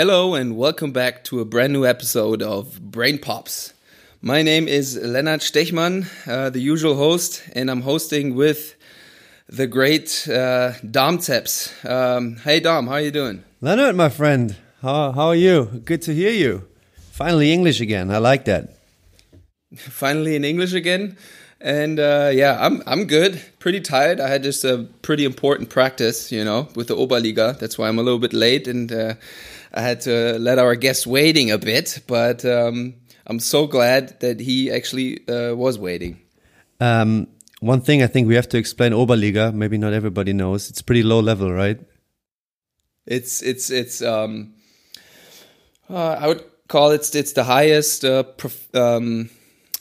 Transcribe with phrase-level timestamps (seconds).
[0.00, 3.74] Hello and welcome back to a brand new episode of Brain Pops.
[4.22, 8.76] My name is Lennart Stechmann, uh, the usual host, and I'm hosting with
[9.46, 11.84] the great uh, Dom Teps.
[11.84, 13.44] Um, hey Dom, how are you doing?
[13.60, 15.82] Leonard, my friend, how, how are you?
[15.84, 16.66] Good to hear you.
[17.10, 18.10] Finally English again.
[18.10, 18.78] I like that.
[19.76, 21.18] Finally in English again.
[21.60, 23.38] And uh, yeah, I'm I'm good.
[23.58, 24.18] Pretty tired.
[24.18, 27.58] I had just a pretty important practice, you know, with the Oberliga.
[27.58, 29.14] That's why I'm a little bit late, and uh,
[29.72, 32.00] I had to let our guest waiting a bit.
[32.06, 32.94] But um,
[33.26, 36.20] I'm so glad that he actually uh, was waiting.
[36.80, 37.28] Um,
[37.60, 39.52] one thing I think we have to explain Oberliga.
[39.52, 40.70] Maybe not everybody knows.
[40.70, 41.78] It's pretty low level, right?
[43.06, 44.02] It's it's it's.
[44.02, 44.54] Um,
[45.88, 49.28] uh, I would call it it's the highest uh, prof- um,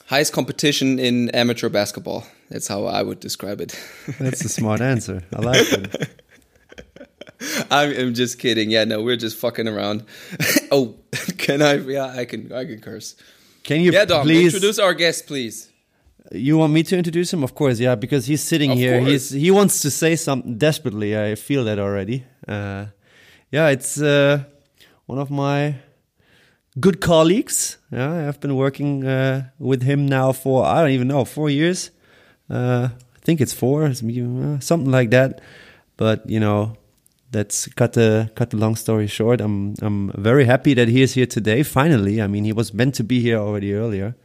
[0.07, 2.25] highest competition in amateur basketball.
[2.49, 3.79] That's how I would describe it.
[4.19, 5.23] That's a smart answer.
[5.33, 6.21] I like it.
[7.71, 8.69] I'm, I'm, just kidding.
[8.69, 10.03] Yeah, no, we're just fucking around.
[10.71, 10.95] oh,
[11.37, 11.75] can I?
[11.75, 12.51] Yeah, I can.
[12.51, 13.15] I can curse.
[13.63, 15.69] Can you yeah, Dom, please introduce our guest, please?
[16.31, 17.43] You want me to introduce him?
[17.43, 18.99] Of course, yeah, because he's sitting Of here.
[18.99, 19.09] course.
[19.09, 21.17] He's he wants to say something desperately.
[21.17, 22.25] I feel that already.
[22.47, 22.87] Uh,
[23.51, 24.43] yeah, it's uh,
[25.05, 25.75] one of my
[26.79, 27.77] good colleagues.
[27.91, 31.91] Yeah, I've been working uh, with him now for I don't even know four years.
[32.49, 35.41] Uh, I think it's four, uh, something like that.
[35.97, 36.77] But you know,
[37.31, 39.41] that's cut the cut the long story short.
[39.41, 41.63] I'm I'm very happy that he is here today.
[41.63, 44.15] Finally, I mean, he was meant to be here already earlier.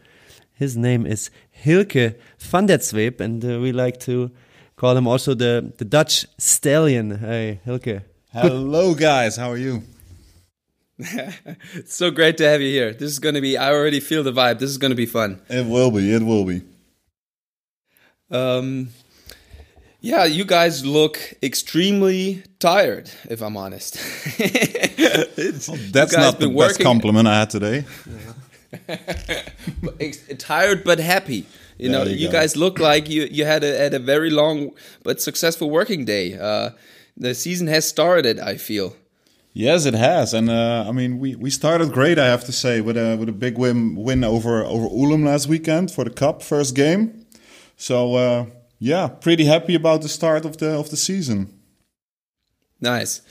[0.53, 1.31] His name is
[1.65, 4.31] Hylke van der Zweep, and uh, we like to
[4.77, 7.19] call him also the the Dutch stallion.
[7.19, 8.03] Hey, Hylke.
[8.33, 9.37] Hello, guys.
[9.37, 9.83] How are you?
[10.99, 12.93] It's so great to have you here.
[12.93, 13.57] This is going to be.
[13.59, 14.59] I already feel the vibe.
[14.59, 15.41] This is going to be fun.
[15.49, 16.13] It will be.
[16.13, 16.63] It will be.
[18.31, 18.89] Um,
[20.05, 23.11] yeah, you guys look extremely tired.
[23.31, 23.97] If I'm honest,
[24.39, 27.85] It's- you That's not the best compliment I had today.
[30.01, 31.47] ex- tired but happy.
[31.79, 34.31] You There know, you you guys look like you you had a had a very
[34.31, 34.71] long
[35.03, 36.39] but successful working day.
[36.39, 36.71] Uh,
[37.17, 38.39] the season has started.
[38.39, 38.95] I feel.
[39.57, 42.19] Yes, it has, and uh, I mean, we, we started great.
[42.19, 45.47] I have to say, with a with a big win win over over Ulm last
[45.49, 47.25] weekend for the cup first game.
[47.77, 48.47] So uh,
[48.85, 51.49] yeah, pretty happy about the start of the of the season.
[52.83, 53.23] Nice.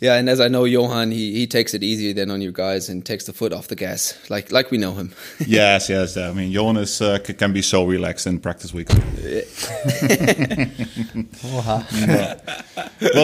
[0.00, 2.88] Yeah, and as I know Johan, he, he takes it easy then on you guys
[2.88, 5.12] and takes the foot off the gas, like like we know him.
[5.46, 6.16] yes, yes.
[6.16, 8.88] I mean, Jonas uh, c- can be so relaxed in practice week.
[8.90, 9.04] well,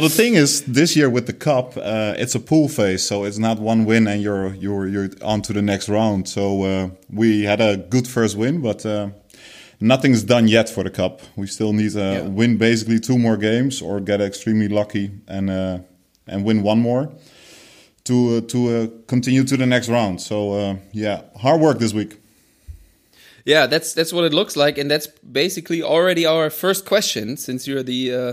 [0.02, 3.38] the thing is, this year with the cup, uh, it's a pool phase, so it's
[3.38, 6.28] not one win and you're you're you're on to the next round.
[6.28, 9.08] So uh, we had a good first win, but uh,
[9.80, 11.20] nothing's done yet for the cup.
[11.36, 12.28] We still need to Yeah.
[12.28, 15.78] win basically two more games or get extremely lucky and uh,
[16.26, 17.08] and win one more
[18.04, 20.20] to uh, to uh, continue to the next round.
[20.20, 22.16] So uh, yeah, hard work this week.
[23.44, 27.36] Yeah, that's that's what it looks like, and that's basically already our first question.
[27.36, 28.32] Since you're the uh,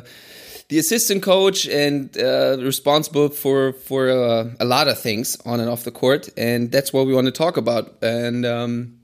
[0.68, 5.70] the assistant coach and uh, responsible for for uh, a lot of things on and
[5.70, 7.94] off the court, and that's what we want to talk about.
[8.02, 8.95] And um,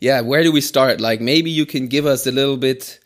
[0.00, 1.00] yeah, where do we start?
[1.00, 3.00] Like maybe you can give us a little bit.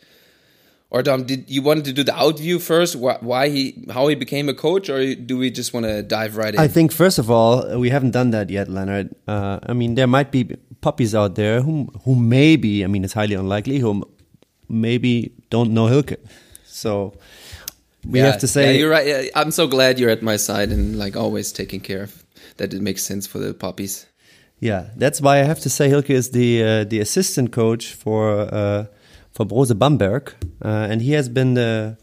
[0.93, 2.97] Or Dom, did you want to do the outview first?
[2.97, 6.35] Why, why he, how he became a coach, or do we just want to dive
[6.35, 6.59] right in?
[6.59, 9.15] I think first of all, we haven't done that yet, Leonard.
[9.25, 13.13] Uh, I mean, there might be puppies out there who who maybe, I mean, it's
[13.13, 14.03] highly unlikely, who
[14.67, 16.17] maybe don't know Hylke.
[16.65, 17.13] So
[18.05, 19.29] we Yeah, have to say, yeah, you're right.
[19.33, 22.23] I'm so glad you're at my side and like always taking care of
[22.57, 22.73] that.
[22.73, 24.07] It makes sense for the puppies.
[24.61, 28.41] Yeah, that's why I have to say Hylke is the uh, the assistant coach for
[28.41, 28.85] uh,
[29.31, 30.33] for Brose Bamberg,
[30.63, 31.97] uh, and he has been the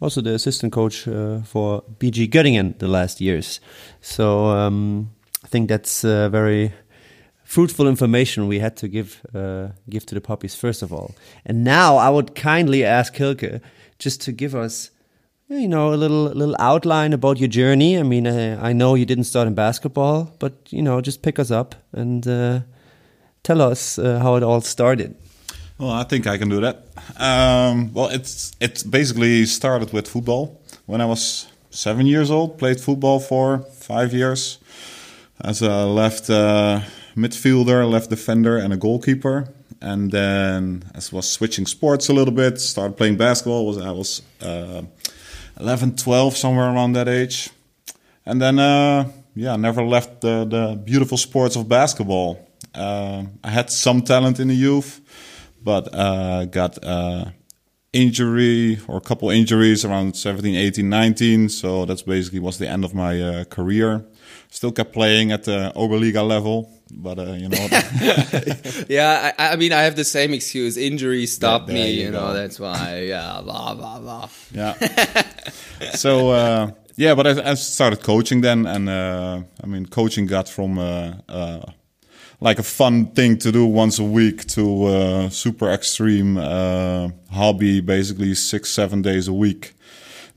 [0.00, 3.60] also the assistant coach uh, for BG Göttingen the last years.
[4.00, 5.10] So um,
[5.44, 6.72] I think that's uh, very
[7.44, 11.14] fruitful information we had to give uh, give to the puppies first of all.
[11.44, 13.60] And now I would kindly ask Hylke
[13.98, 14.90] just to give us
[15.48, 17.98] you know a little little outline about your journey.
[17.98, 21.38] I mean, uh, I know you didn't start in basketball, but you know, just pick
[21.38, 22.60] us up and uh,
[23.42, 25.14] tell us uh, how it all started.
[25.78, 26.86] Well, I think I can do that.
[27.16, 30.60] Um, well, it's it basically started with football.
[30.86, 34.58] When I was seven years old, played football for five years
[35.40, 36.80] as a left uh,
[37.16, 39.48] midfielder, left defender, and a goalkeeper.
[39.80, 43.64] And then, as was switching sports a little bit, started playing basketball.
[43.64, 44.82] Was I was uh,
[45.60, 47.50] 11, 12, somewhere around that age.
[48.24, 52.46] And then, uh, yeah, never left the, the beautiful sports of basketball.
[52.74, 55.00] Uh, I had some talent in the youth,
[55.62, 57.26] but uh, got uh,
[57.92, 61.48] injury or a couple injuries around 17, 18, 19.
[61.48, 64.04] So that's basically was the end of my uh, career.
[64.50, 67.58] Still kept playing at the Oberliga level, but uh, you know.
[68.88, 70.76] yeah, I, I, mean, I have the same excuse.
[70.76, 72.32] Injury stopped me, you, you know.
[72.32, 73.00] That's why.
[73.08, 74.28] Yeah, blah blah blah.
[74.52, 74.74] Yeah.
[75.92, 80.48] so uh, yeah, but I, I, started coaching then, and uh, I mean, coaching got
[80.48, 81.60] from uh, uh,
[82.40, 87.80] like a fun thing to do once a week to uh, super extreme uh, hobby,
[87.80, 89.74] basically six, seven days a week.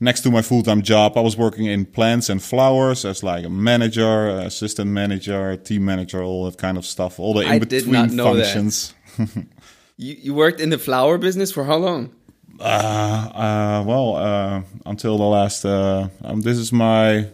[0.02, 3.44] Next to my full time job, I was working in plants and flowers as like
[3.44, 8.18] a manager, assistant manager, team manager, all that kind of stuff, all the in between
[8.18, 8.94] functions.
[9.96, 12.12] you, you worked in the flower business for how long?
[12.58, 15.64] Uh, uh, well, uh, until the last.
[15.64, 17.28] Uh, um, this is my,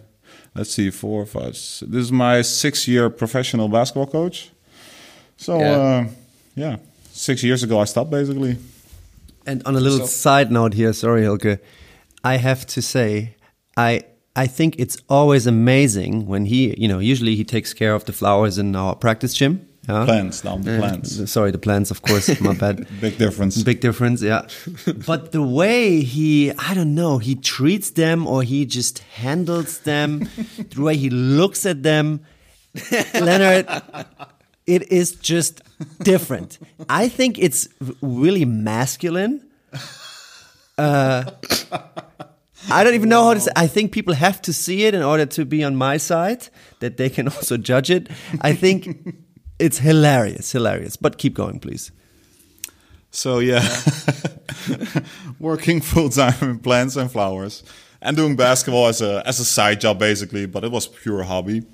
[0.54, 1.52] let's see, four, five.
[1.52, 4.50] This is my six-year professional basketball coach.
[5.38, 5.70] So yeah.
[5.70, 6.06] Uh,
[6.54, 6.76] yeah,
[7.12, 8.58] six years ago I stopped basically.
[9.46, 10.04] And on a little so.
[10.06, 11.60] side note here, sorry Hylke,
[12.24, 13.36] I have to say
[13.76, 14.02] I
[14.36, 18.12] I think it's always amazing when he, you know, usually he takes care of the
[18.12, 19.66] flowers in our practice gym.
[19.88, 20.04] Yeah?
[20.04, 21.18] Plants, down the plants.
[21.18, 22.40] Uh, sorry, the plants, of course.
[22.40, 22.86] My bad.
[23.00, 23.60] Big difference.
[23.62, 24.46] Big difference, yeah.
[25.06, 30.28] but the way he, I don't know, he treats them or he just handles them,
[30.74, 32.20] the way he looks at them,
[33.14, 33.66] Leonard,
[34.66, 35.62] it is just
[36.04, 36.58] different.
[36.88, 37.68] I think it's
[38.02, 39.42] really masculine.
[40.78, 41.24] Uh,
[42.70, 43.50] I don't even know how to say.
[43.56, 46.48] I think people have to see it in order to be on my side,
[46.80, 48.08] that they can also judge it.
[48.40, 49.14] I think
[49.58, 50.96] it's hilarious, hilarious.
[50.96, 51.90] But keep going, please.
[53.10, 53.66] So yeah,
[55.40, 57.64] working full time in plants and flowers,
[58.02, 60.46] and doing basketball as a as a side job basically.
[60.46, 61.64] But it was pure hobby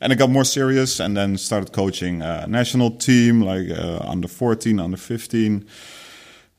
[0.00, 4.28] and I got more serious and then started coaching a national team like uh, under
[4.28, 5.66] 14, under 15.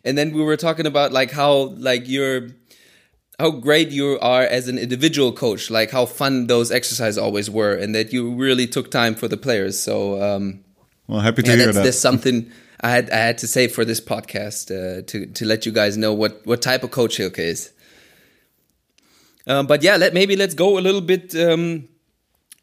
[0.04, 2.48] and then we were talking about like how like you're
[3.38, 7.74] how great you are as an individual coach like how fun those exercises always were
[7.74, 10.62] and that you really took time for the players so um
[11.12, 11.84] well happy to yeah, hear that's, that.
[11.84, 12.50] that's something
[12.80, 15.96] i had i had to say for this podcast uh, to to let you guys
[15.96, 17.72] know what what type of coach Hylke is.
[19.46, 21.88] Um, but yeah let maybe let's go a little bit um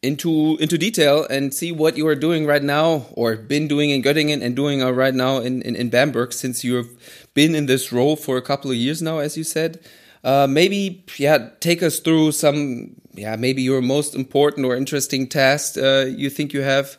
[0.02, 4.02] into into detail and see what you are doing right now or been doing in
[4.02, 7.92] Göttingen and doing uh, right now in, in, in Bamberg since you've been in this
[7.92, 9.80] role for a couple of years now, as you said.
[10.24, 15.78] Uh, maybe, yeah, take us through some, yeah, maybe your most important or interesting task
[15.78, 16.98] uh, you think you have,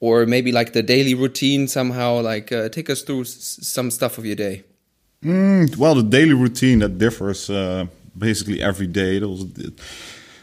[0.00, 2.20] or maybe like the daily routine somehow.
[2.20, 4.64] Like, uh, take us through some stuff of your day.
[5.22, 9.20] Mm, well, the daily routine that differs uh, basically every day.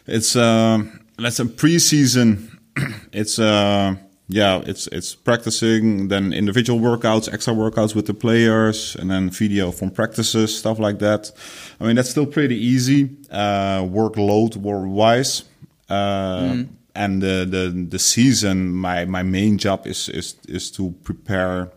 [0.05, 0.83] It's uh,
[1.17, 2.53] let's say preseason.
[3.11, 3.95] It's uh,
[4.27, 9.71] yeah, it's it's practicing, then individual workouts, extra workouts with the players, and then video
[9.71, 11.31] from practices, stuff like that.
[11.79, 15.43] I mean, that's still pretty easy uh, workload wise.
[15.89, 16.67] Uh, mm.
[16.97, 21.69] And the, the the season, my my main job is is is to prepare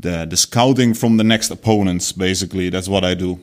[0.00, 2.12] the the scouting from the next opponents.
[2.12, 3.38] Basically, that's what I do,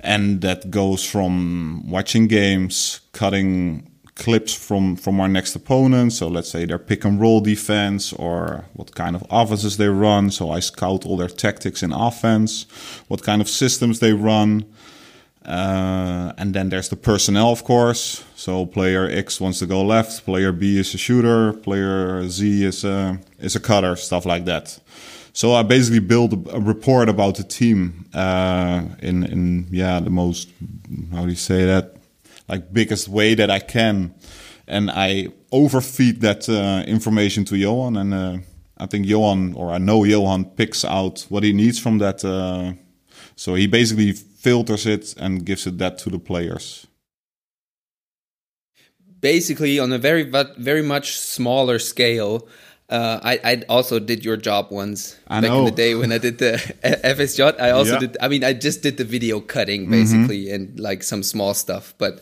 [0.00, 3.86] and that goes from watching games, cutting
[4.16, 6.12] clips from from our next opponent.
[6.12, 10.30] So let's say their pick and roll defense or what kind of offenses they run.
[10.30, 12.66] So I scout all their tactics in offense,
[13.08, 14.64] what kind of systems they run.
[15.44, 18.24] Uh, and then there's the personnel, of course.
[18.36, 22.84] So player X wants to go left, player B is a shooter, player Z is
[22.84, 24.78] a is a cutter, stuff like that.
[25.32, 30.50] So I basically build a, report about the team uh, in in yeah the most
[31.12, 31.96] how do you say that
[32.48, 34.14] like biggest way that I can,
[34.66, 38.38] and I overfeed that uh, information to Johan, and uh,
[38.76, 42.24] I think Johan or I know Johan picks out what he needs from that.
[43.40, 46.86] So he basically filters it and gives it that to the players.
[49.20, 50.24] Basically, on a very
[50.58, 52.46] very much smaller scale,
[52.90, 55.60] uh, I, I also did your job once I back know.
[55.60, 56.52] in the day when I did the
[56.84, 57.58] FSJ.
[57.58, 58.00] I also Yeah.
[58.00, 58.18] did.
[58.20, 61.94] I mean, I just did the video cutting basically and like some small stuff.
[61.96, 62.20] But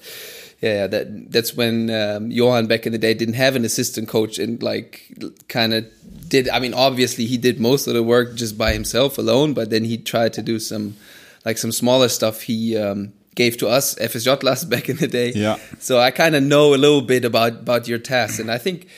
[0.63, 4.39] yeah, that that's when um, Johan back in the day didn't have an assistant coach
[4.39, 5.13] and like
[5.49, 5.85] kind of
[6.29, 6.49] did.
[6.49, 9.55] I mean, obviously he did most of the work just by himself alone.
[9.55, 10.97] But then he tried to do some
[11.45, 12.43] like some smaller stuff.
[12.43, 15.33] He um, gave to us FSJ last back in the day.
[15.33, 15.57] Yeah.
[15.79, 18.89] So I kind of know a little bit about about your tasks, and I think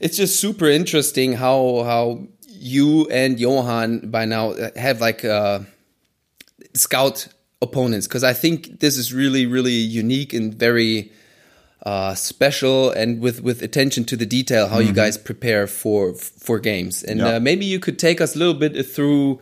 [0.00, 5.60] it's just super interesting how how you and Johan by now have like uh,
[6.74, 7.28] scout
[7.60, 11.10] opponents because I think this is really really unique and very
[11.84, 16.58] uh, special and with with attention to the detail how you guys prepare for for
[16.58, 17.36] games and Yeah.
[17.36, 19.38] uh, maybe you could take us a little bit through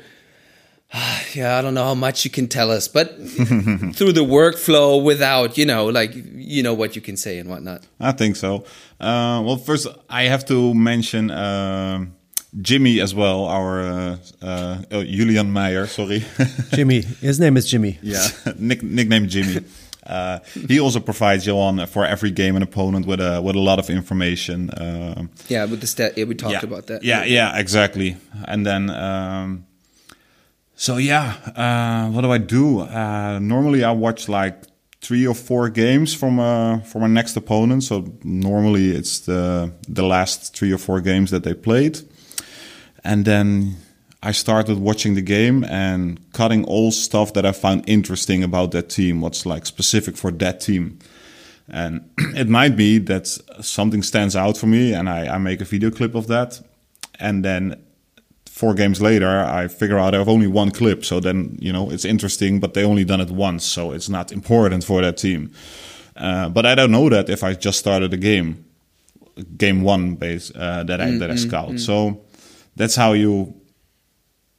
[1.35, 3.17] yeah I don't know how much you can tell us but
[3.97, 7.83] through the workflow without you know like you know what you can say and whatnot
[8.01, 8.65] I think so.
[9.01, 12.07] Uh, well, first I have to mention uh,
[12.61, 15.87] Jimmy as well, our uh, uh, oh, Julian Meyer.
[15.87, 16.23] Sorry,
[16.73, 17.01] Jimmy.
[17.21, 17.99] His name is Jimmy.
[18.03, 18.27] yeah,
[18.59, 19.65] nick, nickname Jimmy.
[20.05, 23.79] Uh, he also provides Johan for every game an opponent with a with a lot
[23.79, 24.71] of information.
[24.77, 26.65] Um yeah with the stat yeah we talked yeah.
[26.65, 28.17] about that Yeah, yeah, exactly.
[28.45, 29.67] And then, um,
[30.75, 32.81] so yeah, uh, what do I do?
[32.81, 34.63] Uh, normally, I watch like
[35.01, 37.85] three or four games from uh, from my next opponent.
[37.85, 42.01] So normally, it's the the last three or four games that they played,
[43.05, 43.77] and then.
[44.23, 48.89] I started watching the game and cutting all stuff that I found interesting about that
[48.89, 51.01] team, what's like specific for that team.
[51.69, 53.27] And it might be that
[53.61, 56.61] something stands out for me and I, I make a video clip of that.
[57.19, 57.83] And then
[58.47, 61.05] four games later, I figure out I have only one clip.
[61.05, 63.65] So then, you know, it's interesting, but they only done it once.
[63.65, 65.51] So it's not important for that team.
[66.17, 68.65] Uh, but I don't know that if I just started a game,
[69.57, 71.81] game one base, uh, that I, that I scout.
[71.81, 72.21] So
[72.77, 73.55] that's how you,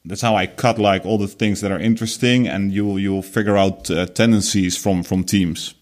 [0.04, 3.56] that's how I cut like all the things that are interesting and you, you'll figure
[3.56, 5.74] out uh, tendencies from, from teams.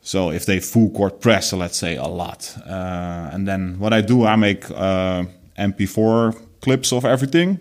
[0.00, 4.00] So if they full court press, let's say a lot, uh, and then what I
[4.00, 5.24] do, I make uh,
[5.58, 7.60] MP4 clips of everything,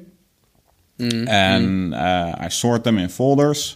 [1.28, 3.76] and uh, I sort them in folders,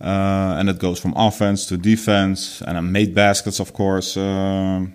[0.00, 4.94] uh, and it goes from offense to defense, and I made baskets, of course, um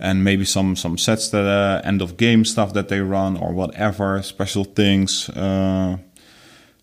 [0.00, 3.52] and maybe some some sets that uh, end of game stuff that they run or
[3.52, 5.98] whatever special things, uh,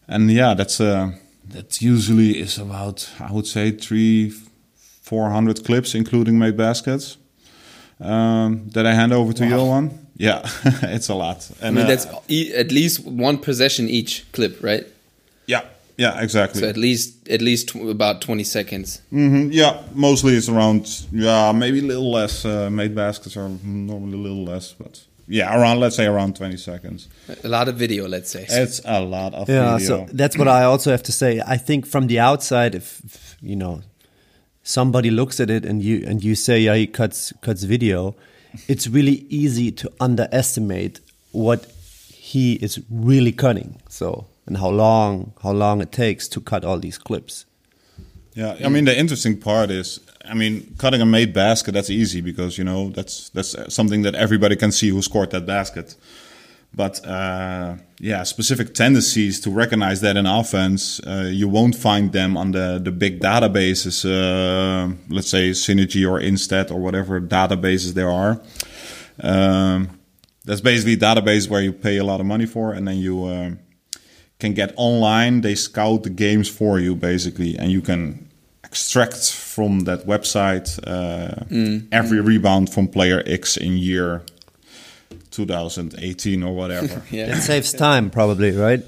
[0.08, 1.12] and yeah, that's uh,
[1.50, 4.34] that usually is about I would say three.
[5.08, 7.18] 400 clips, including made baskets,
[8.02, 9.90] um, that I hand over to Johan.
[10.18, 10.42] Yeah,
[10.84, 11.50] it's a lot.
[11.62, 14.86] I mean uh, that's e- at least one possession each clip right
[15.48, 15.62] yeah,
[15.98, 16.62] yeah, exactly.
[16.62, 20.86] so at least at least tw- about 20 seconds Mhm, yeah, mostly it's around.
[21.12, 22.46] Yeah, maybe a little less.
[22.46, 26.58] Uh, made baskets are normally a little less, but yeah, around let's say around 20
[26.58, 27.08] seconds.
[27.44, 29.88] a lot of video let's say It's a lot of Yeah, video.
[30.08, 31.42] so that's what I also have to say.
[31.46, 33.82] I think from the outside, if, if you know
[34.64, 38.16] somebody looks at it and you and you say, yeah, he cuts cuts video,
[38.68, 41.00] it's really easy to underestimate
[41.34, 41.66] what
[42.14, 43.82] he is really cutting.
[43.90, 47.46] So and how long how long it takes to cut all these clips.
[48.34, 52.22] Yeah, I mean the interesting part is, I mean, cutting a made basket that's easy
[52.22, 55.96] because you know that's that's something that everybody can see who scored that basket.
[56.74, 62.38] But uh, yeah, specific tendencies to recognize that in offense, uh, you won't find them
[62.38, 64.06] on the the big databases.
[64.06, 68.40] Uh, let's say Synergy or Instat or whatever databases there are.
[69.20, 70.00] Um,
[70.46, 73.58] that's basically a database where you pay a lot of money for, and then you.
[74.40, 75.42] Can get online.
[75.42, 78.28] They scout the games for you basically, and you can
[78.64, 81.46] extract from that website uh,
[81.92, 84.22] every rebound from player X in year
[85.32, 87.02] 2018 or whatever.
[87.12, 88.82] yeah It saves time, probably, right?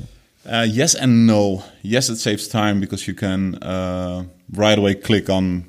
[0.45, 1.63] uh, yes and no.
[1.81, 5.65] Yes, it saves time because you can uh, right away click on,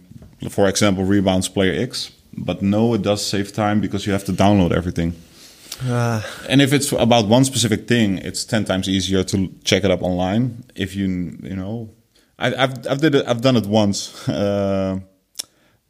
[0.50, 2.10] for example, rebounds player X.
[2.36, 5.14] But no, it does save time because you have to download everything.
[6.48, 10.02] And if it's about one specific thing, it's ten times easier to check it up
[10.02, 10.64] online.
[10.74, 11.06] If you
[11.42, 11.90] you know,
[12.38, 14.28] I, I've I've did it, I've done it once.
[14.28, 15.00] Uh,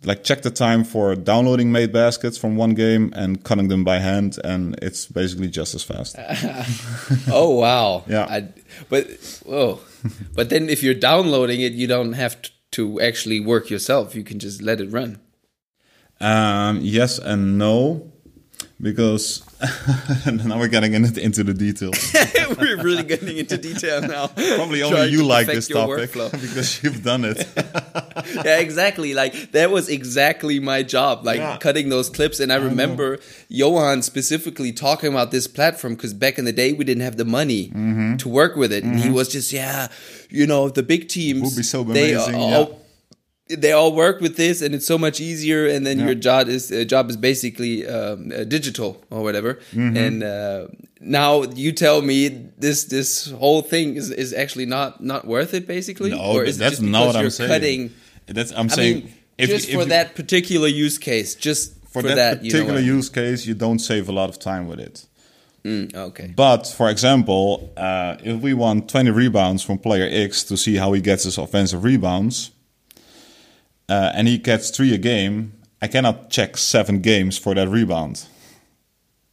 [0.04, 3.98] like check the time for downloading made baskets from one game and cutting them by
[3.98, 6.16] hand, and it's basically just as fast.
[7.28, 8.26] oh wow Yeah.
[8.28, 8.48] I,
[8.88, 9.06] but
[9.48, 9.80] oh,
[10.34, 14.14] but then if you're downloading it you don't have t- to actually work yourself.
[14.14, 15.20] You can just let it run.
[16.20, 18.10] Um, yes and no,
[18.80, 19.42] because
[20.44, 22.12] now we're getting into, into the details.
[22.58, 24.28] We're really getting into detail now.
[24.28, 27.46] Probably only Trying you like this topic because you've done it.
[28.44, 29.14] yeah, exactly.
[29.14, 31.58] Like that was exactly my job, like Yeah.
[31.58, 32.40] cutting those clips.
[32.40, 36.84] And I remember Johan specifically talking about this platform because back in the day we
[36.84, 38.16] didn't have the money Mm-hmm.
[38.16, 39.88] to work with it, and he was just, yeah,
[40.30, 42.79] you know, the big teams Would be so they amazing, all,
[43.58, 45.66] They all work with this, and it's so much easier.
[45.66, 46.06] And then Yeah.
[46.06, 49.54] your job is uh, job is basically um, uh, digital or whatever.
[49.74, 49.96] Mm-hmm.
[49.96, 50.66] And uh,
[51.00, 52.28] now you tell me
[52.58, 56.10] this this whole thing is, is actually not not worth it, basically.
[56.10, 57.50] No, or is it that's just not what I'm you're saying.
[57.50, 57.90] cutting?
[58.26, 58.96] That's I'm I saying.
[59.04, 62.44] mean, if, just if for you- that particular use case, just for, for, that, that,
[62.44, 62.96] you know particular I mean.
[62.96, 65.06] use case, you don't save a lot of time with it.
[65.64, 66.32] Mm, okay.
[66.36, 70.92] But for example, uh, if we want 20 rebounds from player X to see how
[70.92, 72.50] he gets his offensive rebounds,
[73.90, 78.26] uh, and he gets three a game, I cannot check seven games for that rebound.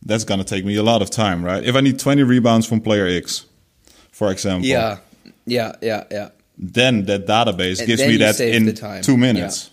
[0.06, 1.64] That's gonna take me a lot of time, right?
[1.64, 3.46] If I need 20 rebounds from player X,
[4.12, 4.98] for example, Yeah,
[5.46, 6.30] yeah, yeah, yeah.
[6.58, 9.04] then that database And gives me that in time.
[9.04, 9.70] two minutes.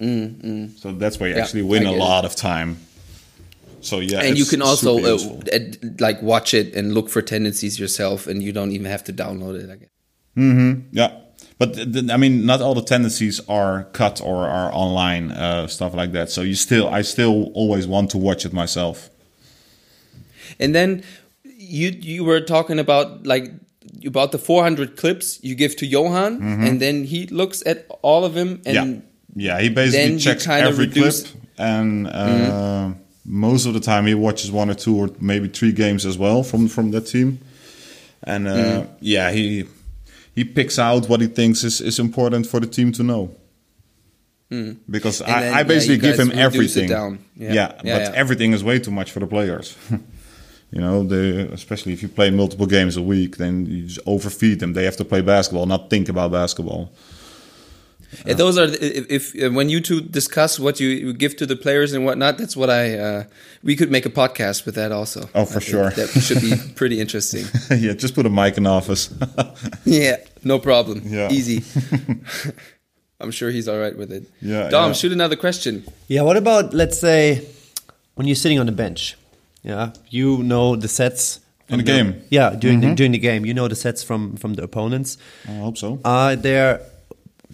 [0.00, 2.76] Mm, So that's where you Yeah, actually win a lot of time.
[3.80, 5.18] So yeah, and you can also uh,
[6.00, 9.54] like watch it and look for tendencies yourself, and you don't even have to download
[9.62, 9.70] it.
[9.70, 9.90] I guess.
[10.92, 11.10] Yeah,
[11.58, 11.78] but
[12.10, 16.30] I mean, not all the tendencies are cut or are online uh, stuff like that.
[16.30, 19.08] So you still, I still always want to watch it myself.
[20.58, 21.02] And then
[21.44, 23.52] you you were talking about like
[24.06, 28.34] about the 400 clips you give to Johan, and then he looks at all of
[28.34, 28.74] them and.
[29.36, 29.60] Yeah, yeah.
[29.62, 31.14] He basically checks every clip,
[31.58, 32.90] and uh,
[33.24, 36.42] most of the time he watches one or two or maybe three games as well
[36.42, 37.38] from from that team.
[38.26, 38.86] And uh, Mm.
[39.00, 39.64] yeah, he
[40.34, 43.30] he picks out what he thinks is, is important for the team to know.
[44.88, 45.26] Because Mm.
[45.26, 46.88] And I, then, I basically you give him everything.
[46.88, 47.18] down.
[47.34, 47.52] Yeah.
[47.52, 48.12] Yeah, Yeah, but yeah.
[48.14, 49.76] everything is way too much for the players.
[50.70, 54.60] you know, they, especially if you play multiple games a week, then you just overfeed
[54.60, 54.74] them.
[54.74, 56.92] They have to play basketball, not think about basketball.
[58.26, 61.46] And those are if, if uh, when you two discuss what you, you give to
[61.46, 62.38] the players and whatnot.
[62.38, 63.24] That's what I uh,
[63.62, 65.28] we could make a podcast with that also.
[65.34, 65.90] Oh, for I sure.
[65.90, 67.46] that should be pretty interesting.
[67.70, 69.12] yeah, just put a mic in office.
[69.84, 71.02] yeah, no problem.
[71.04, 71.30] Yeah.
[71.30, 71.62] Easy.
[73.20, 74.24] I'm sure he's all right with it.
[74.42, 74.92] Yeah, Dom, yeah.
[74.92, 75.84] shoot another question.
[76.08, 77.46] Yeah, what about let's say
[78.16, 79.16] when you're sitting on the bench?
[79.62, 82.22] Yeah, you know the sets In from the game?
[82.28, 85.16] Yeah, during the during the game, you know the sets from from the opponents.
[85.48, 86.00] I hope so.
[86.04, 86.80] Are there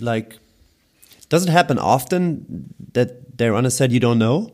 [0.01, 0.40] like
[1.31, 4.53] does it happen often that they run a set you don't know?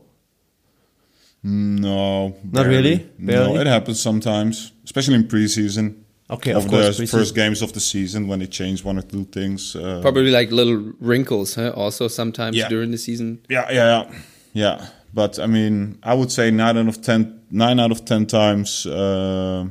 [1.43, 2.75] No, Not barely.
[2.75, 3.09] really?
[3.19, 5.95] No, it happens sometimes, especially in preseason.
[6.29, 9.01] Okay, of Over course, the first games of the season when they change one or
[9.03, 9.75] two things.
[9.75, 11.71] Uh, Probably like little wrinkles, huh?
[11.75, 12.67] Also sometimes Yeah.
[12.67, 13.39] during the season.
[13.49, 14.11] Yeah, yeah, yeah,
[14.53, 14.85] yeah.
[15.13, 18.85] But I mean, I would say nine out of ten, nine out of ten times,
[18.85, 19.67] uh,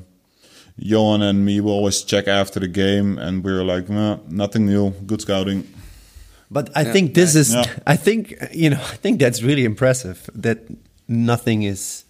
[0.79, 4.93] Johan and me will always check after the game, and we're like, nah, nothing new,
[5.07, 5.65] good scouting.
[6.51, 7.65] But I think this is Yeah.
[7.87, 10.59] I think you know I think that's really impressive that
[11.09, 12.05] nothing is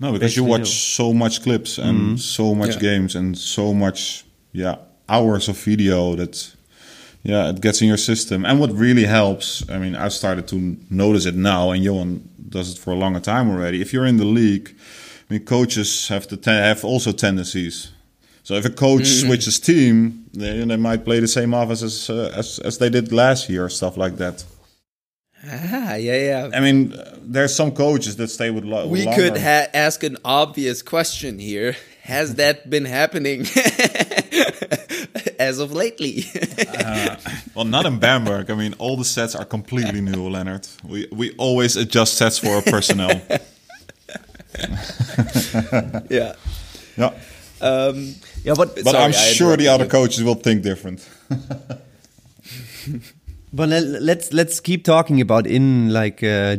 [0.00, 0.66] No, because you watch new.
[0.96, 2.16] so much clips and mm-hmm.
[2.16, 2.80] so much Yeah.
[2.80, 4.76] games and so much, yeah,
[5.08, 6.56] hours of video that,
[7.22, 8.44] yeah, it gets in your system.
[8.46, 12.72] And what really helps, I mean, I've started to notice it now, and Johan does
[12.72, 13.80] it for a longer time already.
[13.82, 14.74] If you're in the league,
[15.30, 17.90] I mean, coaches have to have also tendencies.
[18.42, 22.32] So if a coach switches team, they, they might play the same offense as, uh,
[22.36, 24.44] as as they did last year, or stuff like that.
[25.46, 26.50] Ah, yeah, yeah.
[26.52, 28.64] I mean, uh, there's some coaches that stay with.
[28.64, 29.22] Lo- We longer.
[29.30, 31.76] could ha- ask an obvious question here.
[32.02, 33.40] Has that been happening
[35.38, 36.24] as of lately?
[37.54, 38.50] Well, not in Bamberg.
[38.50, 40.66] I mean, all the sets are completely new, Leonard.
[40.84, 43.20] We we always adjust sets for our personnel.
[46.10, 46.34] yeah.
[46.96, 47.10] yeah,
[47.60, 49.90] Um, yeah but but Sorry, I'm sure the other you.
[49.90, 51.08] coaches will think different.
[53.52, 56.56] But let- let's let's keep talking about in like uh,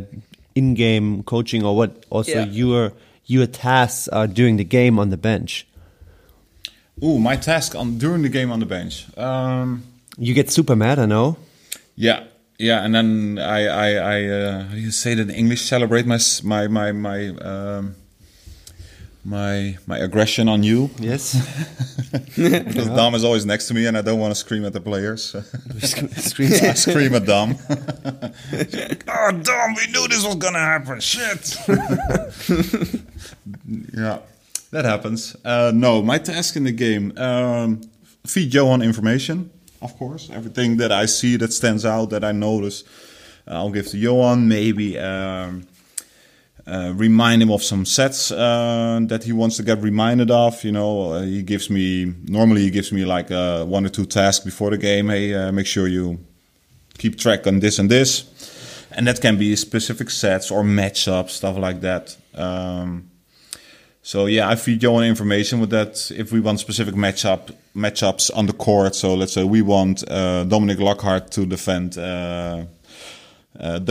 [0.54, 2.44] in-game coaching or what also Yeah.
[2.52, 2.92] your
[3.24, 5.66] your tasks are during the game on the bench.
[7.02, 9.06] Ooh, my task on during the game on the bench.
[9.16, 9.82] Um,
[10.18, 11.36] You get super mad, I know.
[11.96, 12.24] yeah,
[12.58, 15.62] yeah, and then I I I uh, how do you say that in English?
[15.62, 17.94] Celebrate my my my my um,
[19.24, 21.34] my my aggression on you Yes.
[22.36, 24.80] because Dom is always next to me, and I don't want to scream at the
[24.80, 25.34] players.
[25.80, 26.62] Screams.
[26.62, 27.56] I scream at Dom.
[27.70, 31.00] oh, Dom, we knew this was gonna happen.
[31.00, 31.56] Shit.
[33.94, 34.18] yeah,
[34.70, 35.36] that happens.
[35.44, 37.80] Uh, no, my task in the game: um,
[38.26, 39.50] feed Johan information.
[39.80, 40.30] of course.
[40.32, 42.84] Everything that I see that stands out that I notice,
[43.46, 44.48] uh, I'll give to Johan.
[44.48, 45.66] Maybe um,
[46.66, 50.62] uh, remind him of some sets uh, that he wants to get reminded of.
[50.62, 54.06] You know, uh, he gives me normally he gives me like uh, one or two
[54.06, 55.08] tasks before the game.
[55.08, 56.20] Hey, uh, make sure you
[56.98, 61.56] keep track on this and this, and that can be specific sets or matchups, stuff
[61.56, 62.16] like that.
[62.34, 63.10] Um,
[64.02, 66.12] so yeah, I feed Johan information with that.
[66.12, 70.44] If we want specific matchup matchups on the court, so let's say we want uh,
[70.44, 72.68] Dominic Lockhart to defend the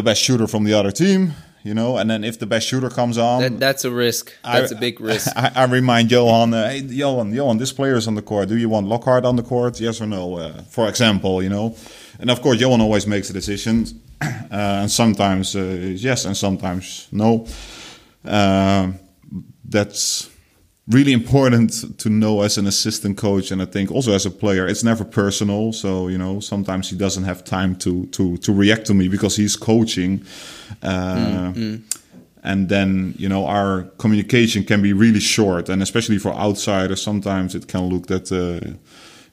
[0.03, 3.17] best shooter from the other team, you know, and then if the best shooter comes
[3.17, 4.31] on, That, that's a risk.
[4.43, 5.27] That's I- a big risk.
[5.35, 8.49] I, I remind Johan, uh, hey Johan, Johan, this player is on the court.
[8.49, 9.79] Do you want Lockhart on the court?
[9.79, 10.37] Yes or no?
[10.37, 11.75] Uh, for example, you know,
[12.19, 13.85] and of course Johan always makes a decision,
[14.21, 15.61] uh, and sometimes uh,
[15.95, 17.45] yes, and sometimes no.
[18.25, 18.99] Um
[19.69, 20.29] that's
[20.87, 24.67] really important to know as an assistant coach, and I think also as a player,
[24.67, 25.73] it's never personal.
[25.73, 29.35] So you know, sometimes he doesn't have time to to to react to me because
[29.35, 30.25] he's coaching.
[30.81, 31.53] Uh,
[32.43, 37.53] and then you know our communication can be really short and especially for outsiders sometimes
[37.55, 38.67] it can look that uh,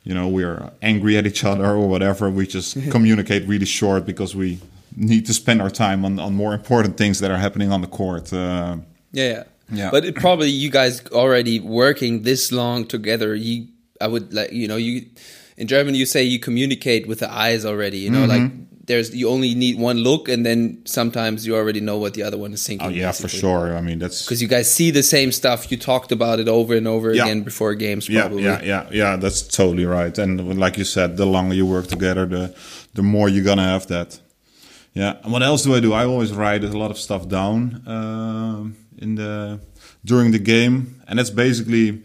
[0.05, 4.37] you know we're angry at each other or whatever we just communicate really short because
[4.37, 4.59] we
[4.97, 7.87] need to spend our time on, on more important things that are happening on the
[7.87, 8.77] court uh,
[9.13, 9.45] Yeah, yeah.
[9.71, 9.91] Yeah.
[9.91, 13.35] But it probably you guys already working this long together.
[13.35, 13.67] You,
[14.01, 15.07] I would like you know you
[15.57, 17.99] in German you say you communicate with the eyes already.
[17.99, 18.45] You know, Mm-hmm.
[18.45, 18.53] like
[18.87, 22.39] there's you only need one look, and then sometimes you already know what the other
[22.39, 22.87] one is thinking.
[22.87, 25.71] oh yeah for sure i mean that's Because you guys see the same stuff.
[25.71, 27.25] You talked about it over and over Yeah.
[27.25, 28.09] again before games.
[28.09, 28.45] yeah, Probably.
[28.45, 29.17] yeah, yeah, yeah.
[29.21, 30.17] That's totally right.
[30.19, 32.55] And like you said, the longer you work together, the
[32.95, 34.21] the more you're gonna have that.
[34.95, 35.17] Yeah.
[35.23, 35.93] And what else do I do?
[35.93, 39.61] I always write a lot of stuff down um in the
[40.05, 42.03] during the game, and that's basically.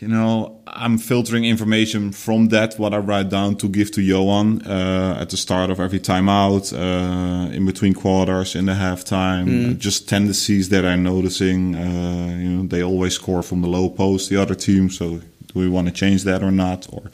[0.00, 4.62] You know, I'm filtering information from that what I write down to give to Johan
[4.62, 9.46] uh, at the start of every timeout, uh, in between quarters, in the halftime.
[9.70, 11.74] uh, Just tendencies that I'm noticing.
[11.74, 14.88] Uh, you know, they always score from the low post, the other team.
[14.90, 15.20] So
[15.52, 16.86] do we want to change that or not?
[16.92, 17.10] Or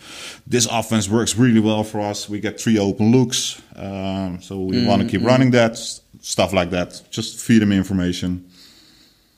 [0.46, 2.29] this offense works really well for us.
[2.29, 5.77] We get three open looks, um, so we want to keep running that
[6.20, 7.03] stuff like that.
[7.11, 8.48] Just feed them information.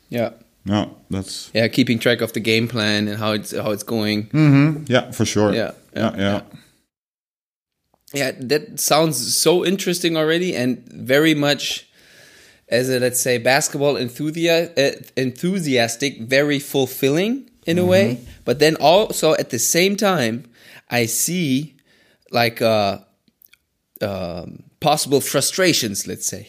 [0.09, 0.31] yeah,
[0.65, 1.69] No, that's yeah.
[1.69, 4.29] Keeping track of the game plan and how it's how it's going.
[4.89, 5.53] yeah for sure.
[5.53, 6.33] Yeah, yeah, yeah, yeah.
[6.33, 6.43] yeah.
[8.13, 11.87] Yeah, that sounds so interesting already, and very much
[12.69, 18.25] as a let's say basketball enthusiast, uh, enthusiastic, very fulfilling in a way.
[18.45, 20.45] But then also at the same time,
[20.91, 21.77] I see
[22.31, 22.99] like uh,
[24.01, 26.07] um, possible frustrations.
[26.07, 26.49] Let's say,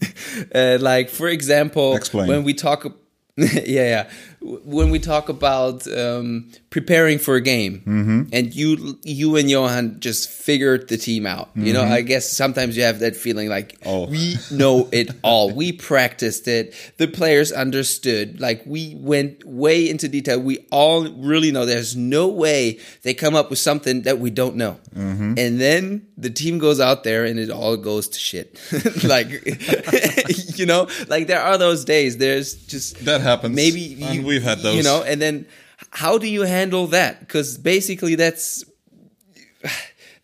[0.54, 2.28] uh, like for example, Explain.
[2.28, 2.86] when we talk.
[3.36, 4.10] yeah, yeah.
[4.40, 8.22] When we talk about um, preparing for a game, Mm-hmm.
[8.32, 11.50] and you you and Johan just figured the team out.
[11.54, 13.88] You know, I guess sometimes you have that feeling like Mm-hmm.
[13.88, 14.06] Oh.
[14.06, 15.50] we know it all.
[15.52, 16.74] we practiced it.
[16.96, 18.40] The players understood.
[18.40, 20.40] Like we went way into detail.
[20.40, 21.66] We all really know.
[21.66, 24.80] There's no way they come up with something that we don't know.
[24.96, 25.34] Mm-hmm.
[25.38, 28.58] And then the team goes out there and it all goes to shit.
[29.04, 29.28] like
[30.58, 32.16] you know, like there are those days.
[32.16, 33.54] There's just That happens.
[33.54, 34.76] Maybe And you, we've had those.
[34.76, 35.46] You know, and then
[35.90, 37.20] how do you handle that?
[37.20, 38.64] Because basically, that's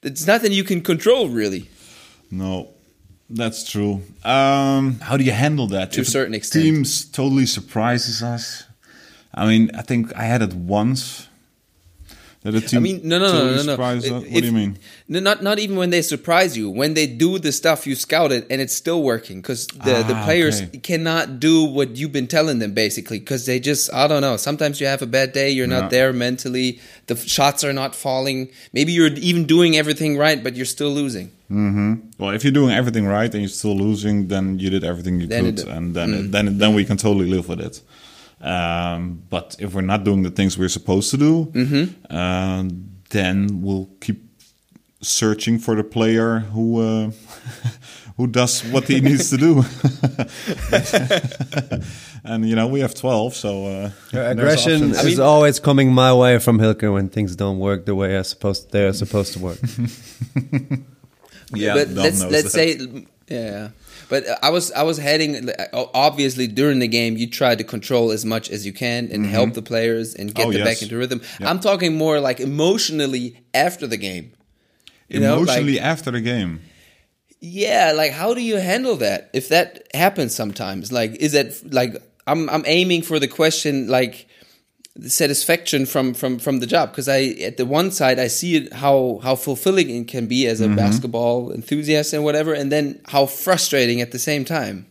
[0.02, 1.68] it's nothing you can control, really.
[2.30, 2.68] No,
[3.30, 4.02] that's true.
[4.24, 5.92] Um, how do you handle that?
[5.92, 6.64] To a certain extent.
[6.64, 8.64] Teams totally surprises us.
[9.34, 11.27] I mean, I think I had it once.
[12.42, 13.92] That a team I mean, no, no, totally no, no, no.
[13.98, 14.78] If- What do you mean?
[15.08, 16.70] No, not not even when they surprise you.
[16.70, 20.24] When they do the stuff you scouted and it's still working, because the the Ah,
[20.24, 20.78] players okay.
[20.78, 24.36] cannot do what you've been telling them, basically, because they just I don't know.
[24.36, 25.80] Sometimes you have a bad day, you're Yeah.
[25.80, 26.78] not there mentally.
[27.08, 28.48] The shots are not falling.
[28.72, 31.30] Maybe you're even doing everything right, but you're still losing.
[31.50, 35.26] Well, if you're doing everything right and you're still losing, then you did everything you
[35.26, 35.76] Then could, it- Mm.
[35.76, 37.80] and then then then we can totally live with it.
[38.40, 42.16] Um, but if we're not doing the things we're supposed to do, Mm-hmm.
[42.16, 44.22] um, then we'll keep
[45.00, 47.10] searching for the player who uh,
[48.16, 49.62] who does what he needs to do.
[52.24, 55.04] and you know we have twelve, so uh, there's Aggression options.
[55.04, 58.70] is always coming my way from Hilker when things don't work the way I supposed
[58.72, 59.58] they are supposed to work.
[61.54, 62.60] yeah, but let's let's that.
[62.78, 62.78] say
[63.28, 63.68] yeah
[64.08, 68.10] but i was i was heading uh, obviously during the game you try to control
[68.10, 69.30] as much as you can and mm-hmm.
[69.32, 70.68] help the players and get Oh, them yes.
[70.68, 71.50] back into rhythm Yeah.
[71.50, 74.32] i'm talking more like emotionally after the game
[75.08, 76.60] you know, like- emotionally after the game.
[77.40, 81.96] yeah like how do you handle that if that happens sometimes like is that like
[82.26, 84.26] i'm i'm aiming for the question like
[85.06, 88.72] satisfaction from from from the job because I at the one side I see it
[88.72, 93.26] how how fulfilling it can be as a basketball enthusiast and whatever, and then how
[93.26, 94.86] frustrating at the same time.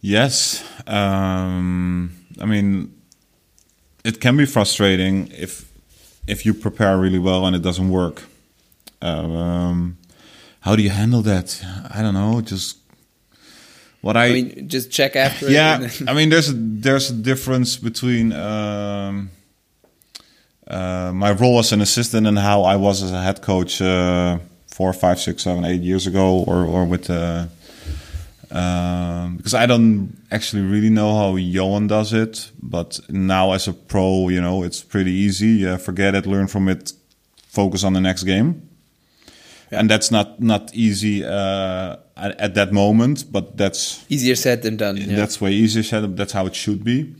[0.00, 0.64] Yes.
[0.86, 2.94] Um, I mean,
[4.04, 5.70] it can be frustrating if
[6.26, 8.22] if you prepare really well and it doesn't work.
[9.02, 9.96] Um,
[10.60, 11.64] how do you handle that?
[11.90, 12.40] I don't know.
[12.40, 12.78] Just
[14.00, 15.50] what I, I mean, just check after.
[15.50, 15.88] yeah.
[16.06, 19.30] I mean, there's a there's a difference between um,
[20.66, 24.38] uh, my role as an assistant and how I was as a head coach uh,
[24.68, 27.10] four, five, six, seven, eight years ago, or or with.
[27.10, 27.46] Uh,
[28.50, 33.74] um, because I don't actually really know how Johan does it, but now as a
[33.74, 35.66] pro, you know, it's pretty easy.
[35.66, 36.94] Uh, forget it, learn from it,
[37.46, 38.67] focus on the next game,
[39.70, 44.76] and that's not not easy uh, at, at that moment, but that's Easier said than
[44.76, 44.96] done.
[44.96, 45.16] Yeah.
[45.16, 46.16] that's way easier said.
[46.16, 47.14] That's how it should be.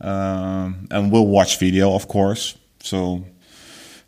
[0.00, 2.56] Um, and we'll watch video, of course.
[2.82, 3.24] So,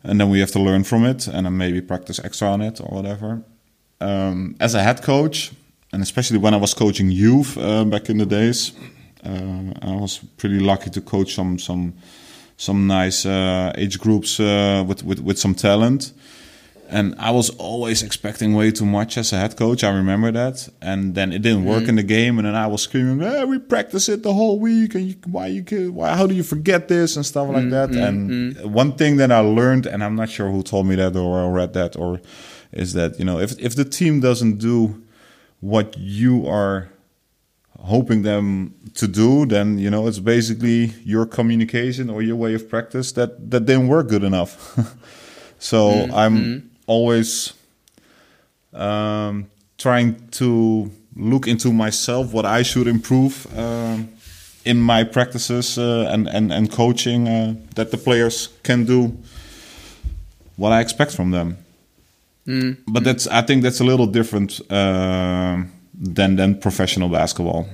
[0.03, 2.81] and then we have to learn from it, and then maybe practice extra on it
[2.81, 3.43] or whatever.
[4.01, 5.51] Um, as a head coach,
[5.91, 8.73] and especially when I was coaching youth uh, back in the days,
[9.23, 11.93] uh, I was pretty lucky to coach some some
[12.57, 16.11] some nice uh, age groups uh, with, with with some talent.
[16.93, 19.83] And I was always expecting way too much as a head coach.
[19.83, 21.95] I remember that, and then it didn't work in mm-hmm.
[21.95, 22.37] the game.
[22.37, 25.47] And then I was screaming, "Eh, "We practice it the whole week, and you, why
[25.47, 28.03] you why how do you forget this and stuff like that?" Mm-hmm.
[28.03, 28.71] And mm-hmm.
[28.71, 31.47] one thing that I learned, and I'm not sure who told me that or I
[31.47, 32.21] read that, or
[32.71, 35.01] is that you know if if the team doesn't do
[35.61, 36.89] what you are
[37.79, 42.69] hoping them to do, then you know it's basically your communication or your way of
[42.69, 44.77] practice that that didn't work good enough.
[45.57, 47.53] so I'm always
[48.73, 54.09] um, trying to look into myself what I should improve um,
[54.65, 59.17] in my practices uh, and and and coaching uh, that the players can do
[60.57, 61.57] what I expect from them.
[62.87, 67.67] But that's I think that's a little different uh, than than professional basketball.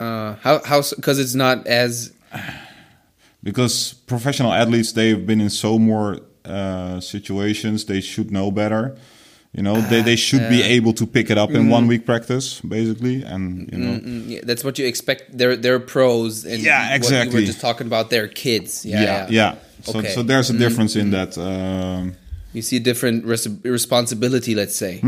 [0.00, 2.12] Uh, how how because it's not as
[3.42, 8.96] because professional athletes they've been in so more uh, situations they should know better
[9.52, 12.60] you know they, they should be able to pick it up in one week practice
[12.60, 15.36] basically and you know Mm, yeah, that's what you expect.
[15.38, 17.40] They're they're pros, and Yeah, What you exactly.
[17.40, 18.84] were just talking about their kids.
[18.84, 20.10] Yeah, yeah yeah, so, Okay.
[20.14, 22.12] so there's a difference in that um,
[22.52, 24.54] You see a different res- responsibility.
[24.54, 25.00] Let's say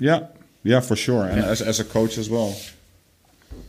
[0.00, 0.20] yeah
[0.64, 2.54] yeah for sure and as, as a coach as well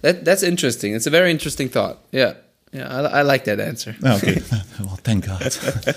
[0.02, 0.96] that that's interesting.
[0.96, 1.98] It's a very interesting thought.
[2.12, 2.34] Yeah,
[2.72, 3.96] yeah, I, I like that answer.
[4.04, 4.42] okay
[4.80, 5.42] well thank god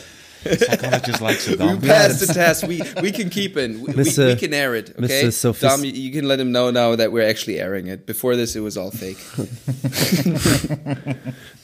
[0.58, 1.80] psychologist likes it We Dom.
[1.80, 2.64] passed the test.
[2.66, 3.70] We we can keep it.
[3.70, 4.26] We, we, Mr.
[4.28, 4.90] we can air it.
[4.90, 5.32] Okay, Mr.
[5.32, 8.06] Sophist- Dom, you, you can let him know now that we're actually airing it.
[8.06, 9.18] Before this, it was all fake.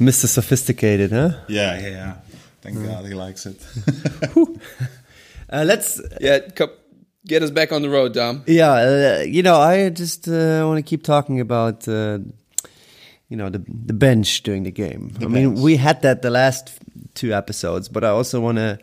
[0.00, 0.26] Mr.
[0.26, 1.30] Sophisticated, huh?
[1.48, 2.14] yeah yeah yeah
[2.60, 3.60] thank god he likes it
[5.54, 6.70] Uh, let's yeah, come,
[7.26, 8.42] get us back on the road, Dom.
[8.46, 12.20] Yeah, uh, you know, I just uh, want to keep talking about, uh,
[13.32, 15.10] you know, the the bench during the game.
[15.22, 16.78] I mean, we had that the last
[17.14, 18.78] two episodes, but I also want to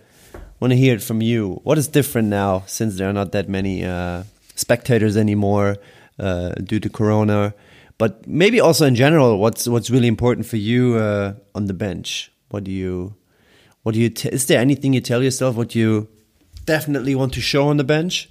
[0.59, 1.61] want to hear it from you.
[1.63, 4.23] What is different now since there are not that many uh,
[4.55, 5.77] spectators anymore
[6.17, 7.53] uh, due to Corona?
[7.99, 12.31] But maybe also in general, what's what's really important for you uh, on the bench?
[12.49, 13.13] What do you,
[13.83, 14.09] what do you?
[14.09, 16.07] T- is there anything you tell yourself what you
[16.65, 18.29] definitely want to show on the bench?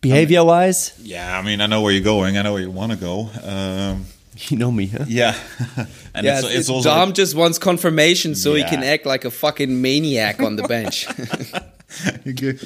[0.00, 2.90] Behavior wise, yeah i mean i know where you're going i know where you want
[2.90, 4.06] to go um,
[4.48, 5.04] you know me, huh?
[5.08, 5.34] yeah
[6.14, 9.24] and Yeah, it's, it's, it's also Dom just wants confirmation so he can act like
[9.24, 11.06] a fucking maniac on the bench.
[12.24, 12.62] you give,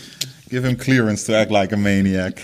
[0.49, 2.43] give him clearance to act like a maniac.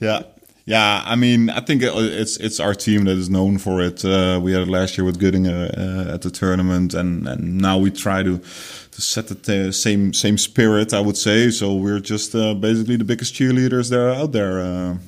[0.00, 0.22] yeah,
[0.66, 1.02] yeah.
[1.04, 4.04] I mean, I think it- it's it's our team that is known for it.
[4.04, 7.58] Uh, we had it last year with Göttingen uh, uh, at the tournament, and, and
[7.58, 10.92] now we try to to set the same same spirit.
[10.92, 11.74] I would say so.
[11.74, 14.98] We're just uh, basically the biggest cheerleaders that are out there.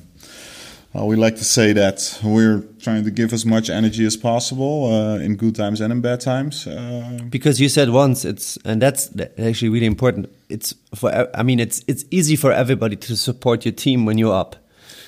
[0.95, 4.93] Uh, we like to say that we're trying to give as much energy as possible
[4.93, 6.67] uh, in good times and in bad times.
[6.67, 10.27] Uh, Because you said once it's, and that's actually really important.
[10.49, 14.39] It's for, I mean, it's it's easy for everybody to support your team when you're
[14.41, 14.55] up.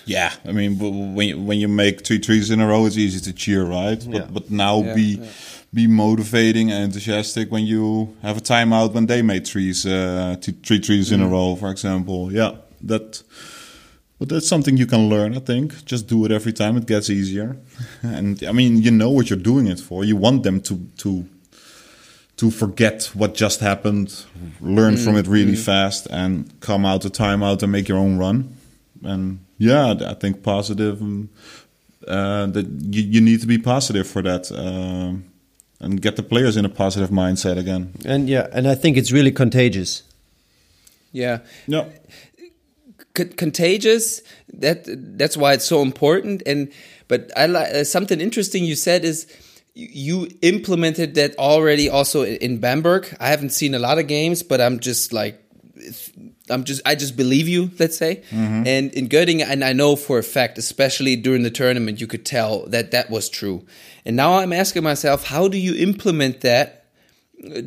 [0.08, 0.78] Yeah, I mean,
[1.16, 4.00] when you, when you make three threes in a row, it's easy to cheer, right?
[4.06, 4.28] But Yeah.
[4.34, 5.28] but now Yeah, be yeah.
[5.74, 10.80] be motivating and enthusiastic when you have a timeout when they made threes, uh, three
[10.82, 12.32] threes in a row, for example.
[12.34, 12.52] Yeah,
[12.88, 13.24] that.
[14.18, 15.84] But that's something you can learn, I think.
[15.86, 17.58] Just do it every time; it gets easier.
[18.02, 20.06] and I mean, you know what you're doing it for.
[20.06, 21.26] You want them to to
[22.38, 24.26] to forget what just happened,
[24.60, 28.56] learn from it really fast, and come out the timeout and make your own run.
[29.04, 31.30] And yeah, I think positive um,
[32.08, 34.52] uh, that you, you need to be positive for that.
[34.52, 35.26] Um
[35.80, 37.92] and get the players in a positive mindset again.
[38.06, 40.04] And yeah, and I think it's really contagious.
[41.12, 41.40] Yeah.
[41.68, 41.86] Yeah.
[43.16, 44.22] C- contagious.
[44.54, 44.86] That
[45.18, 46.44] that's why it's so important.
[46.46, 46.72] And
[47.08, 49.28] but I like uh, something interesting you said is
[49.74, 53.16] you implemented that already also in Bamberg.
[53.20, 55.42] I haven't seen a lot of games, but I'm just like
[56.50, 58.24] I'm just I just believe you, let's say.
[58.30, 58.68] Mm-hmm.
[58.68, 62.26] And in Göttingen, and I know for a fact, especially during the tournament, you could
[62.26, 63.66] tell that that was true.
[64.06, 66.86] And now I'm asking myself, how do you implement that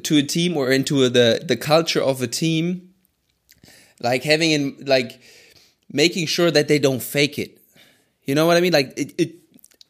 [0.05, 2.95] to a team or into the the culture of a team?
[4.01, 5.21] Like having in like
[5.91, 7.59] making sure that they don't fake it.
[8.25, 8.73] You know what I mean?
[8.73, 9.35] Like it, it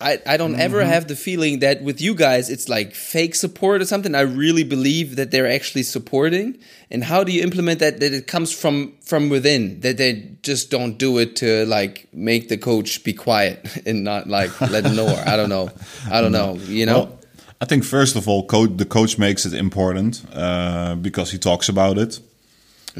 [0.00, 3.82] I, I don't ever have the feeling that with you guys it's like fake support
[3.82, 4.14] or something.
[4.14, 6.58] I really believe that they're actually supporting.
[6.88, 7.98] And how do you implement that?
[7.98, 9.80] That it comes from from within.
[9.80, 14.28] That they just don't do it to like make the coach be quiet and not
[14.28, 15.08] like let him know.
[15.08, 15.70] Or I don't know.
[16.10, 16.58] I don't know.
[16.68, 16.98] You know.
[16.98, 17.18] Well,
[17.60, 21.68] I think first of all, co- the coach makes it important uh, because he talks
[21.68, 22.20] about it.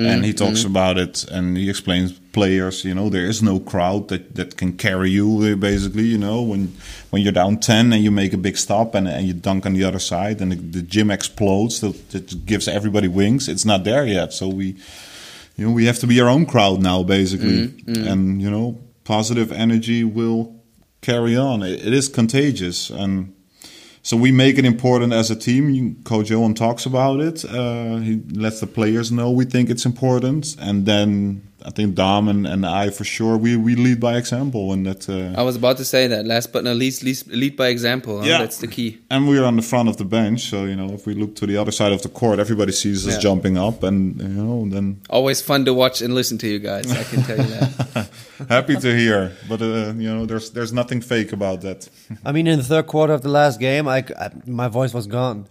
[0.06, 0.46] And he mm-hmm.
[0.46, 4.56] talks about it and he explains players you know there is no crowd that, that
[4.56, 6.72] can carry you uh, basically you know when
[7.10, 9.72] when you're down 10 and you make a big stop and, and you dunk on
[9.72, 13.48] the other side and the, the gym explodes that, that gives everybody wings.
[13.48, 14.32] It's not there yet.
[14.32, 14.76] So we
[15.56, 17.68] you know we have to be our own crowd now basically.
[17.68, 17.92] Mm-hmm.
[17.92, 18.08] Mm-hmm.
[18.08, 20.54] And you know positive energy will
[21.00, 21.62] carry on.
[21.62, 22.90] It, it is contagious.
[22.90, 23.34] And
[24.08, 26.02] so we make it important as a team.
[26.04, 27.44] Coach Johan talks about it.
[27.44, 32.28] Uh, he lets the players know we think it's important, and then I think Dom
[32.28, 35.08] and, and I for sure we, we lead by example, and that.
[35.08, 36.24] Uh, I was about to say that.
[36.24, 38.20] Last but not least, least lead by example.
[38.20, 38.26] huh?
[38.26, 38.38] Yeah.
[38.38, 38.98] That's the key.
[39.10, 41.46] and we're on the front of the bench, so you know if we look to
[41.46, 43.20] the other side of the court, everybody sees us Yeah.
[43.20, 46.90] jumping up, and you know then Always fun to watch and listen to you guys.
[46.92, 48.08] I can tell you that.
[48.48, 49.32] happy to hear.
[49.48, 51.88] But uh, you know there's there's nothing fake about that.
[52.24, 55.06] I mean, in the third quarter of the last game, I, I- my voice was
[55.08, 55.46] gone.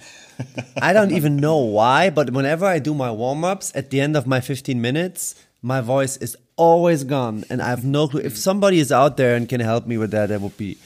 [0.81, 4.15] I don't even know why, but whenever I do my warm ups at the end
[4.15, 8.21] of my 15 minutes, my voice is always gone, and I have no clue.
[8.21, 10.77] If somebody is out there and can help me with that, that would be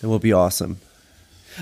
[0.00, 0.78] that would be awesome.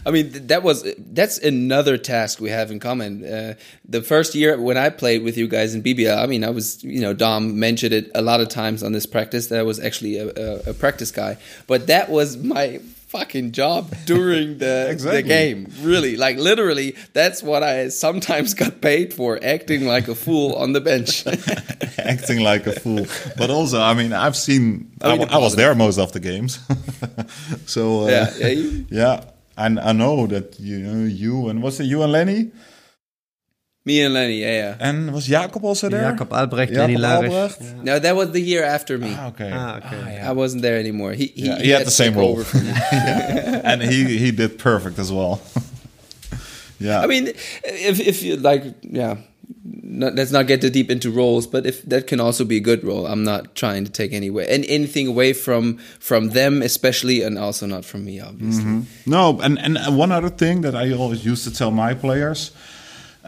[0.04, 3.24] I mean, that was that's another task we have in common.
[3.24, 3.54] Uh,
[3.88, 6.82] the first year when I played with you guys in BBL, I mean, I was
[6.84, 9.80] you know Dom mentioned it a lot of times on this practice that I was
[9.80, 15.22] actually a, a, a practice guy, but that was my fucking job during the Exactly.
[15.22, 15.72] the game.
[15.80, 20.72] Really, like literally, that's what I sometimes got paid for, acting like a fool on
[20.72, 21.26] the bench.
[21.98, 23.06] acting like a fool.
[23.36, 24.90] But also, I mean, I've seen.
[25.00, 26.58] Oh, I, you I was there most of the games,
[27.66, 29.24] so uh, yeah, yeah, yeah.
[29.56, 32.52] And I know that you, you and was it you and Lenny,
[33.88, 34.86] me and Lenny, yeah, yeah.
[34.88, 36.10] and was Jacob also there?
[36.10, 37.32] Jacob Albrecht, Jacob Lenny Larisch.
[37.42, 37.84] Albrecht?
[37.88, 39.12] No, that was the year after me.
[39.16, 39.50] Ah, okay.
[39.52, 40.20] Ah, okay.
[40.30, 41.12] I wasn't there anymore.
[41.20, 42.32] He he, Yeah, he had to the same role.
[42.38, 42.44] over
[43.70, 45.34] and he he did perfect as well.
[46.86, 47.00] yeah.
[47.04, 47.24] I mean,
[47.64, 49.16] if if you like, yeah.
[50.00, 52.60] Not, let's not get too deep into roles, but if that can also be a
[52.70, 56.62] good role, I'm not trying to take any way and anything away from from them,
[56.62, 58.82] especially, and also not from me, obviously.
[59.06, 62.52] No, and and one other thing that I always used to tell my players,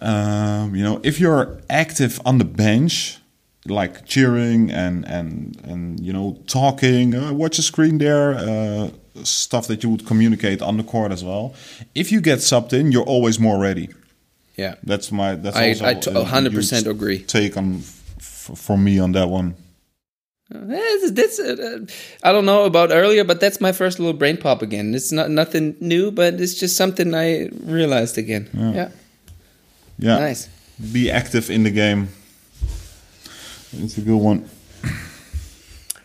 [0.01, 3.19] um, you know, if you're active on the bench,
[3.67, 8.91] like cheering and and and you know talking, uh, watch a screen there, uh,
[9.25, 11.55] stuff that you would communicate on the court as well.
[11.95, 13.89] If you get subbed in, you're always more ready.
[14.57, 17.19] Yeah, That's my that's I- also I t- a 100% huge agree.
[17.23, 17.77] Take on
[18.19, 19.55] f- for me on that one.
[20.53, 21.87] That's, that's uh,
[22.25, 24.95] I don't know about earlier, but that's my first little brain pop again.
[24.95, 28.49] It's not nothing new, but it's just something I realized again.
[28.53, 28.89] Yeah, Yeah,
[30.01, 30.49] nice.
[30.93, 32.09] Be active in the game.
[33.73, 34.49] It's a good one.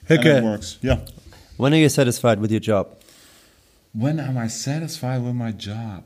[0.08, 0.78] And it works.
[0.82, 1.00] Yeah.
[1.58, 2.88] when are you satisfied with your job?
[3.94, 6.04] When am I satisfied with my job?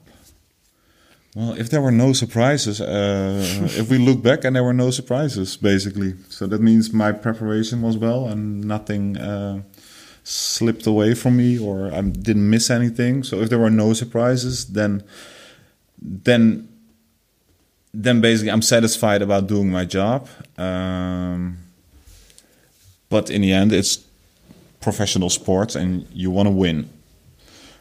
[1.35, 4.89] Well, if there were no surprises, uh, if we look back and there were no
[4.89, 6.13] surprises, basically.
[6.29, 9.61] So that means my preparation was well and nothing uh,
[10.23, 13.23] slipped away from me or I didn't miss anything.
[13.23, 15.03] So if there were no surprises, then
[16.01, 16.69] then
[17.93, 20.27] then basically I'm satisfied about doing my job.
[20.57, 21.57] Um,
[23.09, 24.05] but in the end, it's
[24.79, 26.89] professional sports and you want to win.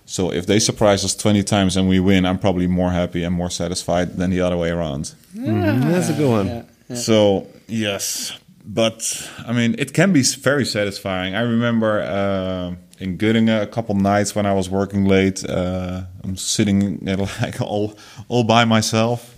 [0.06, 3.34] So if they surprise us 20 times and we win, I'm probably more happy and
[3.34, 5.14] more satisfied than the other way around.
[5.34, 6.46] That's a good one.
[6.88, 6.96] Yeah.
[6.96, 8.32] So, yes.
[8.64, 11.34] But, I mean, it can be very satisfying.
[11.34, 16.36] I remember uh, in Göttingen a couple nights when I was working late, uh, I'm
[16.36, 17.98] sitting there like all,
[18.28, 19.37] all by myself.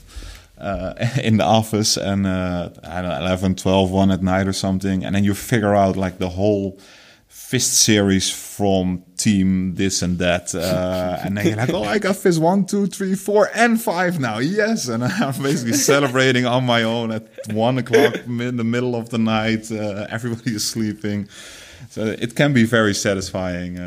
[0.60, 0.92] Uh,
[1.24, 5.04] in the office and uh, I don't know, 11, 12, 1 at night or something.
[5.04, 6.78] And then you figure out like the whole
[7.28, 12.16] fist series from team this and that, uh, and then you're like, oh, I got
[12.16, 14.38] fist one, two, three, four, and five now.
[14.38, 19.08] Yes, and I'm basically celebrating on my own at one o'clock in the middle of
[19.08, 19.72] the night.
[19.72, 21.28] Uh, everybody is sleeping,
[21.88, 23.78] so it can be very satisfying.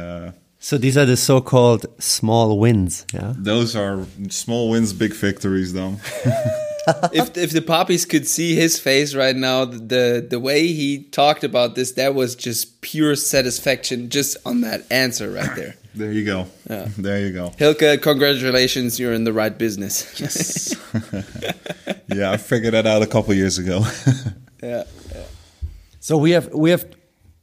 [0.63, 3.05] So these are the so-called small wins.
[3.13, 3.33] Yeah.
[3.37, 5.97] those are small wins, big victories, though.
[7.11, 11.43] if if the poppies could see his face right now, the the way he talked
[11.43, 15.75] about this, that was just pure satisfaction just on that answer right there.
[15.95, 16.47] There you go.
[16.67, 16.87] Yeah.
[16.97, 17.49] There you go.
[17.59, 20.19] Hylke, congratulations, you're in the right business.
[20.19, 20.73] Yes.
[22.07, 23.85] yeah, I figured that out a couple years ago.
[24.63, 24.85] yeah.
[25.99, 26.85] So we have we have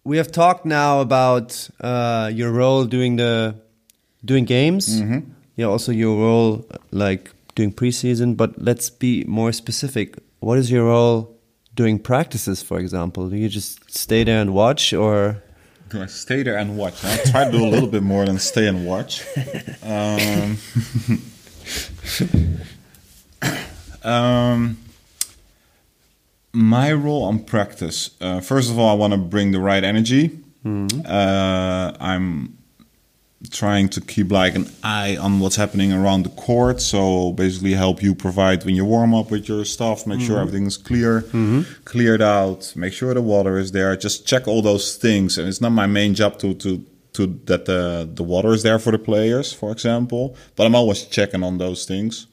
[0.05, 3.55] we have talked now about uh, your role doing the
[4.25, 5.01] doing games.
[5.57, 8.37] Yeah, also your role like doing preseason.
[8.37, 10.17] But let's be more specific.
[10.41, 11.37] What is your role
[11.75, 13.29] doing practices, for example?
[13.29, 15.43] Do you just stay there and watch, or
[15.91, 17.05] Do I stay there and watch?
[17.05, 19.25] I try to do a little bit more than stay and watch.
[19.83, 20.59] Um,
[24.03, 24.79] um,
[26.53, 28.11] my role on practice.
[28.21, 30.39] Uh, first of all, I want to bring the right energy.
[30.65, 32.59] Uh, I'm
[33.51, 36.81] trying to keep like an eye on what's happening around the court.
[36.81, 40.07] So basically, help you provide when you warm up with your stuff.
[40.07, 41.23] Make sure everything's clear,
[41.85, 42.73] cleared out.
[42.77, 43.97] Make sure the water is there.
[43.97, 45.39] Just check all those things.
[45.39, 46.85] And it's not my main job to to
[47.15, 50.37] to that the the water is there for the players, for example.
[50.57, 52.27] But I'm always checking on those things.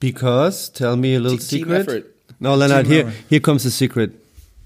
[0.00, 0.68] because?
[0.68, 1.80] Tell me a little Team secret.
[1.80, 2.13] effort.
[2.44, 2.86] No, Leonard.
[2.86, 4.12] Here, here comes the secret.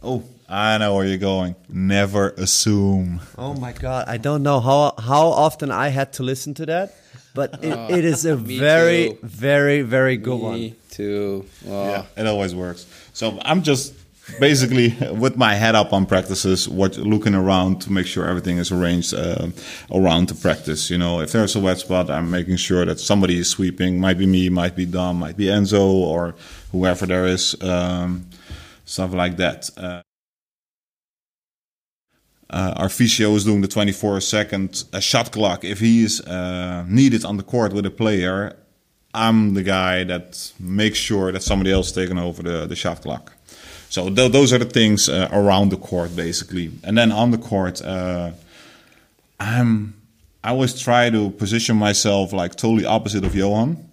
[0.02, 1.54] Oh, I know where you're going.
[1.68, 3.20] Never assume.
[3.38, 6.96] Oh my god, I don't know how how often I had to listen to that,
[7.34, 9.18] but it, it is a me very too.
[9.22, 10.54] very very good one.
[10.54, 11.46] Me too.
[11.68, 11.88] Oh.
[11.90, 12.84] Yeah, it always works.
[13.12, 13.94] So I'm just
[14.40, 18.70] basically with my head up on practices, what looking around to make sure everything is
[18.70, 19.48] arranged uh,
[19.92, 20.90] around the practice.
[20.90, 24.00] You know, if there's a wet spot, I'm making sure that somebody is sweeping.
[24.00, 26.34] Might be me, might be Dom, might be Enzo, or
[26.72, 27.60] whoever there is.
[27.62, 28.26] Um,
[28.84, 29.70] stuff like that.
[29.76, 30.02] Uh,
[32.50, 35.64] uh, our physio is doing the 24 second shot clock.
[35.64, 38.56] If he is uh, needed on the court with a player,
[39.12, 43.02] I'm the guy that makes sure that somebody else is taking over the, the shot
[43.02, 43.32] clock.
[43.88, 46.70] So th- those are the things uh, around the court, basically.
[46.84, 48.32] And then on the court, uh,
[49.40, 49.94] I'm
[50.42, 53.88] I always try to position myself like totally opposite of Johan.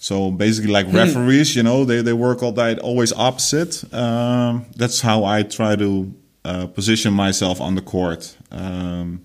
[0.00, 3.82] So basically, like referees, you know, they, they work all night, always opposite.
[3.92, 9.24] Um, that's how I try to uh, position myself on the court, um,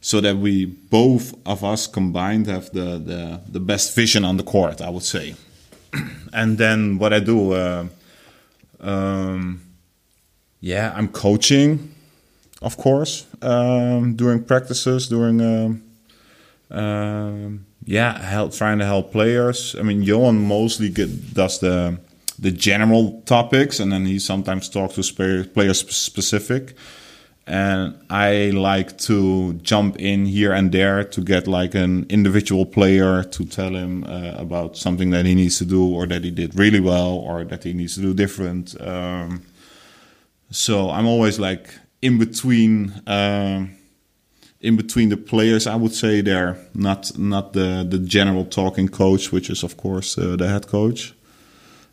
[0.00, 4.42] so that we both of us combined have the, the the best vision on the
[4.42, 4.80] court.
[4.80, 5.36] I would say.
[6.32, 7.86] and then what I do, uh,
[8.80, 9.62] um,
[10.60, 11.94] yeah, I'm coaching,
[12.62, 15.40] of course, um, during practices, during.
[15.40, 15.82] Um,
[16.70, 19.74] um, yeah, help trying to help players.
[19.76, 21.98] I mean, Johan mostly get, does the
[22.38, 26.74] the general topics, and then he sometimes talks to player sp- specific.
[27.46, 33.24] And I like to jump in here and there to get like an individual player
[33.24, 36.54] to tell him uh, about something that he needs to do, or that he did
[36.54, 38.80] really well, or that he needs to do different.
[38.80, 39.42] Um,
[40.50, 43.02] so I'm always like in between.
[43.06, 43.76] Um,
[44.60, 49.32] in between the players, I would say they're not not the the general talking coach,
[49.32, 51.14] which is of course uh, the head coach,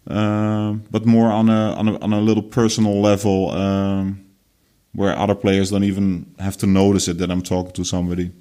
[0.08, 4.27] um, but more on a, on a on a little personal level, um,
[4.98, 8.32] where other players don't even have to notice it that I'm talking to somebody,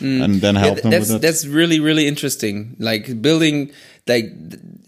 [0.00, 1.22] and then Yeah, help th- them that's with it.
[1.22, 2.76] that's really really interesting.
[2.78, 3.70] Like building
[4.06, 4.32] like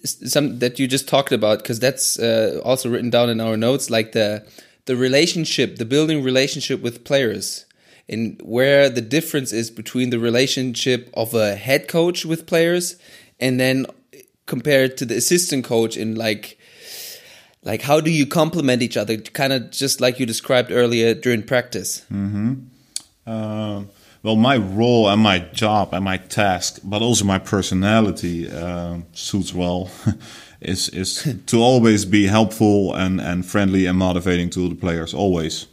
[0.05, 3.91] some that you just talked about because that's uh, also written down in our notes.
[3.91, 4.43] Like the
[4.87, 7.67] the relationship, the building relationship with players,
[8.09, 12.97] and where the difference is between the relationship of a head coach with players,
[13.41, 13.87] and then
[14.47, 16.59] compared to the assistant coach in like
[17.63, 19.17] like how do you complement each other?
[19.19, 22.05] Kind of just like you described earlier during practice.
[23.27, 23.89] Um,
[24.23, 29.55] well, my role and my job and my task, but also my personality um suits
[29.55, 29.91] well,
[30.61, 35.67] is is to always be helpful and, and friendly and motivating to the players always.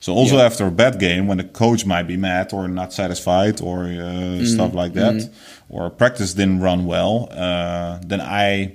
[0.00, 0.44] So also Yeah.
[0.46, 4.44] after a bad game, when the coach might be mad or not satisfied or uh,
[4.44, 5.30] stuff like that,
[5.70, 8.72] or practice didn't run well, uh, then I,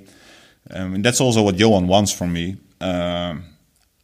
[0.72, 2.58] um, and that's also what Johan wants from me.
[2.82, 3.44] Um,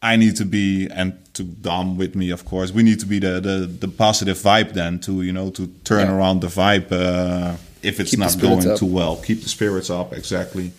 [0.01, 3.20] I need to be, and to Dom with me, of course, we need to be
[3.20, 6.16] the the, the positive vibe then to you know to turn Yeah.
[6.16, 8.78] around the vibe uh, if it's Keep not going up.
[8.80, 9.16] too well.
[9.18, 10.72] Keep the spirits up, exactly.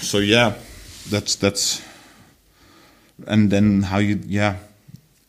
[0.00, 0.54] so yeah,
[1.10, 1.82] that's that's,
[3.26, 4.56] and then how you yeah,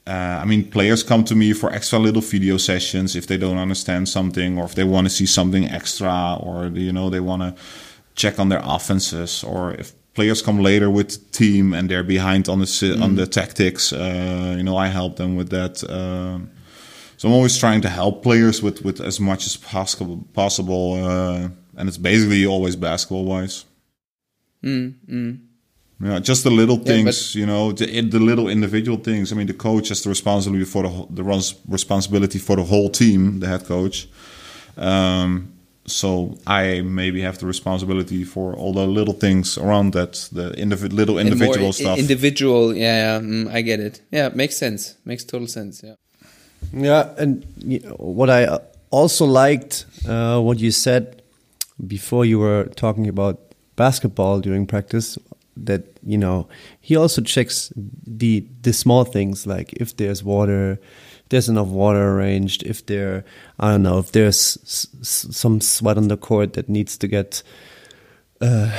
[0.07, 3.57] uh, I mean, players come to me for extra little video sessions if they don't
[3.57, 7.41] understand something, or if they want to see something extra, or you know they want
[7.41, 7.53] to
[8.17, 12.49] check on their offenses, or if players come later with the team and they're behind
[12.49, 13.01] on the mm.
[13.01, 13.93] on the tactics.
[13.93, 15.83] Uh, you know, I help them with that.
[15.83, 16.39] Uh,
[17.17, 20.25] so I'm always trying to help players with with as much as possible.
[20.33, 23.65] Possible, uh, and it's basically always basketball wise.
[24.63, 25.39] Mm, mm.
[25.99, 29.31] Yeah, just the little things, yeah, you know, the, the, little individual things.
[29.31, 31.23] I mean, the coach has the responsibility for the the
[31.67, 34.07] responsibility for the whole team, the head coach.
[34.77, 35.56] Um,
[35.87, 40.91] so I maybe have the responsibility for all the little things around that, the indiv-
[40.91, 41.97] little individual stuff.
[41.97, 44.01] Individual, yeah, yeah mm, I get it.
[44.11, 44.95] Yeah, makes sense.
[45.05, 45.81] Makes total sense.
[45.83, 45.95] Yeah.
[46.73, 48.59] Yeah, and you know, what I
[48.89, 51.21] also liked uh, what you said
[51.85, 53.39] before you were talking about
[53.75, 55.17] basketball during practice
[55.55, 56.47] that you know
[56.81, 60.79] he also checks the the small things like if there's water
[61.29, 63.23] there's enough water arranged if there
[63.59, 64.57] i don't know if there's
[65.01, 67.43] some sweat on the court that needs to get
[68.41, 68.71] uh,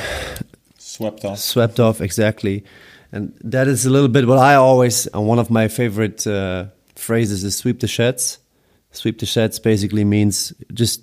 [0.78, 2.64] swept off swept off exactly
[3.12, 6.66] and that is a little bit what i always uh, one of my favorite uh,
[6.94, 8.38] phrases is sweep the sheds
[8.92, 11.02] sweep the sheds basically means just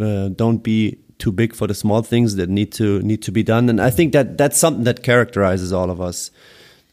[0.00, 3.42] uh, don't be too big for the small things that need to need to be
[3.42, 3.68] done.
[3.68, 6.30] And I think that that's something that characterizes all of us.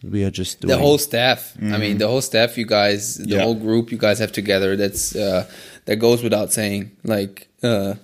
[0.03, 0.69] We are just doing.
[0.69, 1.53] the whole staff.
[1.53, 1.73] Mm-hmm.
[1.73, 2.57] I mean, the whole staff.
[2.57, 3.41] You guys, the yeah.
[3.41, 3.91] whole group.
[3.91, 4.75] You guys have together.
[4.75, 5.49] That's uh,
[5.85, 6.91] that goes without saying.
[7.03, 7.95] Like uh,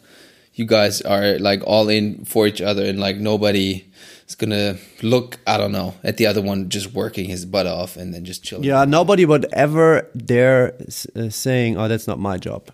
[0.54, 3.86] you guys are like all in for each other, and like nobody
[4.28, 5.40] is gonna look.
[5.46, 8.44] I don't know at the other one just working his butt off and then just
[8.44, 8.64] chilling.
[8.64, 10.76] Yeah, nobody would ever dare
[11.16, 12.72] uh, saying, "Oh, that's not my job."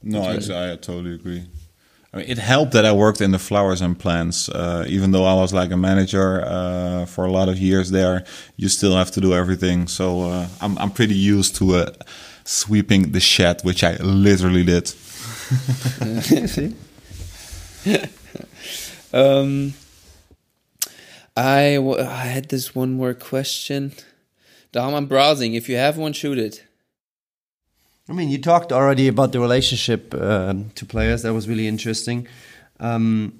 [0.00, 1.44] No, I, I totally agree.
[2.14, 4.48] I mean, it helped that I worked in the flowers and plants.
[4.48, 8.24] Uh, even though I was like a manager uh, for a lot of years there,
[8.56, 9.88] you still have to do everything.
[9.88, 11.90] So uh, I'm I'm pretty used to uh,
[12.44, 14.94] sweeping the shed, which I literally did.
[19.12, 19.74] um,
[21.36, 23.92] I, I had this one more question.
[24.70, 25.54] Dom, I'm browsing.
[25.54, 26.62] If you have one, shoot it.
[28.08, 31.22] I mean, you talked already about the relationship uh, to players.
[31.22, 32.28] That was really interesting.
[32.78, 33.32] Um,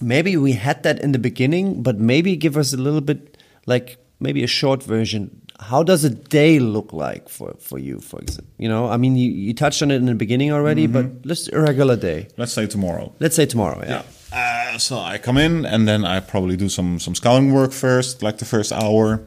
[0.00, 3.98] maybe we had that in the beginning, but maybe give us a little bit, like
[4.20, 5.42] maybe a short version.
[5.60, 8.52] How does a day look like for, for you, for example?
[8.58, 11.02] You know, I mean, you, you touched on it in the beginning already, mm -hmm.
[11.02, 12.26] but let's a regular day.
[12.36, 13.12] Let's say tomorrow.
[13.18, 13.80] Let's say tomorrow.
[13.82, 13.90] Yeah.
[13.90, 14.04] yeah.
[14.34, 18.22] Uh, so I come in and then I probably do some some scouting work first,
[18.22, 19.20] like the first hour.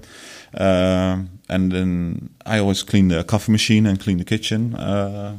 [0.54, 1.18] Uh,
[1.50, 4.76] and then I always clean the coffee machine and clean the kitchen.
[4.76, 5.38] Uh,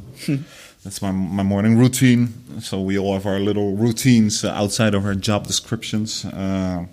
[0.84, 2.32] that's my my morning routine.
[2.60, 6.24] So we all have our little routines outside of our job descriptions.
[6.24, 6.86] Uh,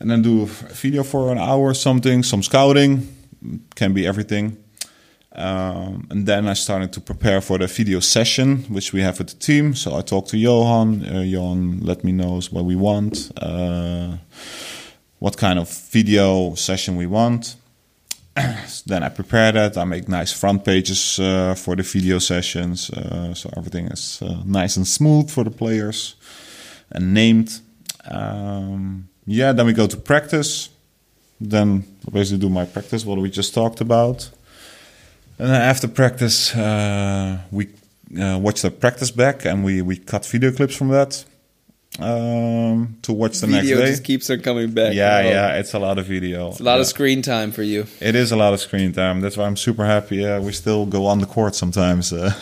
[0.00, 3.06] and then do a video for an hour or something, some scouting,
[3.74, 4.56] can be everything.
[5.32, 9.28] Um, and then I started to prepare for the video session, which we have with
[9.28, 9.74] the team.
[9.74, 11.04] So I talked to Johan.
[11.06, 14.16] Uh, Johan let me know what we want, uh,
[15.18, 17.56] what kind of video session we want.
[18.86, 19.76] then I prepare that.
[19.76, 24.42] I make nice front pages uh, for the video sessions, uh, so everything is uh,
[24.44, 26.14] nice and smooth for the players
[26.90, 27.60] and named.
[28.10, 30.70] Um, yeah, then we go to practice.
[31.40, 34.30] Then I basically do my practice, what we just talked about.
[35.38, 37.68] And then after practice, uh, we
[38.20, 41.24] uh, watch the practice back and we, we cut video clips from that
[42.02, 43.90] um, to watch the video next day.
[43.90, 44.94] just keeps on coming back.
[44.94, 45.28] Yeah, oh.
[45.28, 46.48] yeah, it's a lot of video.
[46.48, 46.80] It's a lot yeah.
[46.80, 47.86] of screen time for you.
[48.00, 49.20] It is a lot of screen time.
[49.20, 50.16] That's why I'm super happy.
[50.16, 52.12] Yeah, we still go on the court sometimes.
[52.12, 52.32] Uh,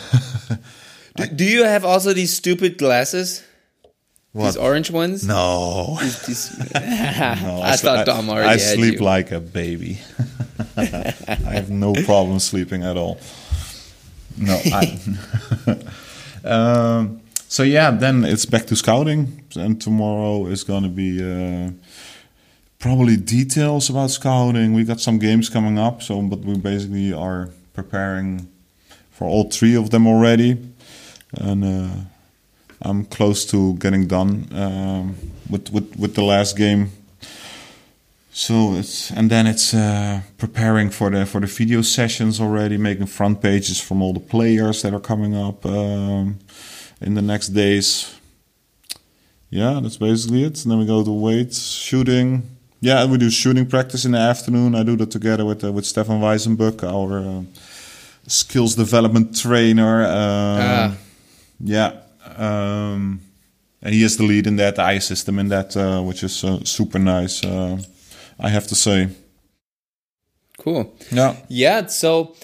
[1.15, 3.43] do, do, you have also these stupid glasses?
[4.31, 4.45] What?
[4.45, 5.27] These orange ones?
[5.27, 5.97] No.
[6.01, 9.05] These, these, no I, I, thought Dom already I sleep you.
[9.05, 9.99] like a baby.
[10.77, 11.13] I
[11.51, 13.19] have no problem sleeping at all.
[14.37, 14.99] No, I.
[16.45, 21.71] um, so yeah, then it's back to scouting, and tomorrow is going to be uh,
[22.79, 24.73] probably details about scouting.
[24.73, 28.47] We got some games coming up, so but we basically are preparing
[29.11, 30.57] for all three of them already,
[31.33, 31.95] and uh,
[32.81, 35.15] I'm close to getting done um,
[35.49, 36.91] with, with with the last game.
[38.31, 43.07] So it's and then it's uh, preparing for the for the video sessions already, making
[43.07, 45.65] front pages from all the players that are coming up.
[45.65, 46.39] Um,
[47.01, 48.18] in the next days.
[49.49, 50.63] Yeah, that's basically it.
[50.63, 52.43] And then we go to weights, shooting.
[52.81, 54.75] Yeah, we do shooting practice in the afternoon.
[54.75, 57.43] I do that together with uh, with Stefan Weisenbuck, our uh,
[58.27, 60.03] skills development trainer.
[60.03, 60.97] Uh, ah.
[61.59, 61.99] Yeah,
[62.37, 63.21] um,
[63.81, 64.79] and he is the lead in that.
[64.79, 67.43] I assist him in that, uh, which is uh, super nice.
[67.43, 67.81] Uh,
[68.39, 69.09] I have to say.
[70.59, 70.93] Cool.
[71.11, 71.35] Yeah.
[71.47, 71.87] Yeah.
[71.87, 72.35] So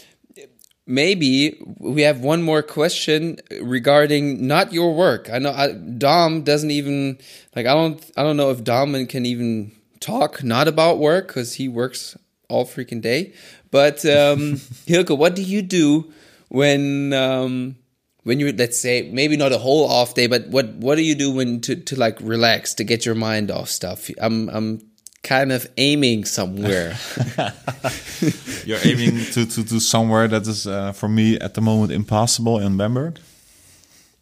[0.87, 5.29] maybe we have one more question regarding not your work.
[5.31, 7.17] I know I, Dom doesn't even
[7.55, 7.65] like.
[7.65, 8.11] I don't.
[8.17, 12.17] I don't know if Dom can even talk not about work because he works
[12.49, 13.33] all freaking day.
[13.71, 14.55] But um,
[14.87, 16.11] Hylke, what do you do
[16.49, 17.75] when um,
[18.23, 21.15] when you let's say maybe not a whole off day, but what what do you
[21.15, 24.09] do when to to like relax to get your mind off stuff?
[24.19, 24.81] I'm I'm
[25.25, 26.95] kind of aiming somewhere.
[28.65, 32.59] You're aiming to, to, to somewhere that is, uh, for me, at the moment, impossible
[32.59, 33.19] in Bamberg.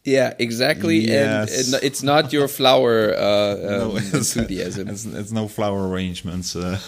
[0.04, 0.97] Yeah, exactly.
[0.97, 1.74] Yes.
[1.74, 4.89] And it's not your flower uh, No, um, it's, enthusiasm.
[4.89, 6.56] it's, it's no flower arrangements.
[6.56, 6.80] Uh,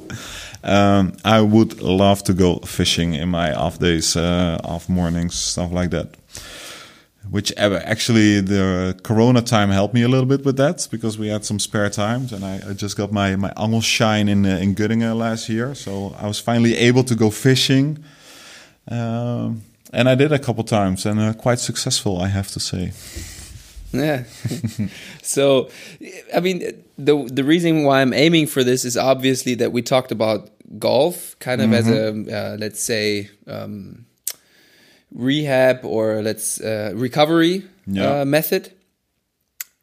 [0.64, 5.70] um, I would love to go fishing in my off days, uh, off mornings, stuff
[5.72, 6.17] like that.
[7.30, 11.28] Which ever actually the Corona time helped me a little bit with that because we
[11.28, 14.74] had some spare times and I, I just got my my Angelschein in uh, in
[14.74, 18.02] Göttingen last year, so I was finally able to go fishing.
[18.90, 19.62] Um,
[19.92, 22.92] and I did a couple times and uh, quite successful, I have to say.
[23.92, 24.24] Yeah.
[25.22, 25.70] so,
[26.34, 30.12] I mean, the the reason why I'm aiming for this is obviously that we talked
[30.12, 34.04] about golf, kind of as a uh, let's say um,
[35.14, 38.20] rehab or let's uh, recovery Yeah.
[38.20, 38.70] uh, method,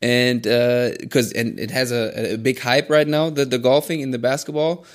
[0.02, 4.02] and uh because and it has a, a big hype right now the the golfing
[4.02, 4.86] in the basketball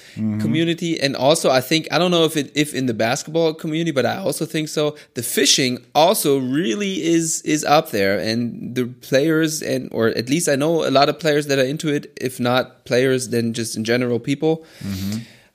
[0.40, 3.90] community, and also I think I don't know if it if in the basketball community,
[3.92, 4.94] but I also think so.
[5.14, 10.48] The fishing also really is is up there, and the players and or at least
[10.48, 12.12] I know a lot of players that are into it.
[12.20, 14.64] If not players, then just in general people.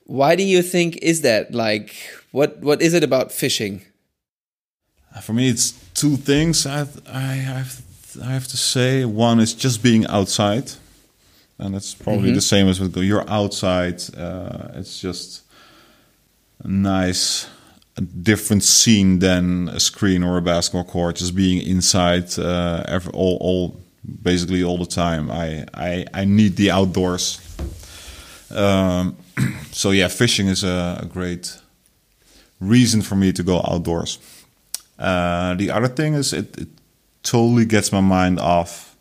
[0.08, 1.54] Why do you think is that?
[1.54, 1.94] Like,
[2.32, 3.82] what what is it about fishing?
[5.22, 6.66] For me, it's two things.
[6.66, 7.82] I I have
[8.22, 9.06] I have to say.
[9.06, 10.72] One is just being outside,
[11.58, 13.02] and that's probably the same as with go.
[13.02, 14.02] You're outside.
[14.16, 15.44] Uh, it's just
[16.64, 17.48] a nice,
[17.98, 21.18] a different scene than a screen or a basketball court.
[21.18, 23.80] Just being inside, uh, every, all all
[24.22, 25.32] basically all the time.
[25.32, 27.40] I I I need the outdoors.
[28.52, 29.18] Um,
[29.72, 31.58] so yeah, fishing is a, a great
[32.60, 34.20] reason for me to go outdoors.
[34.98, 36.68] Uh, the other thing is it, it
[37.24, 38.96] totally gets my mind off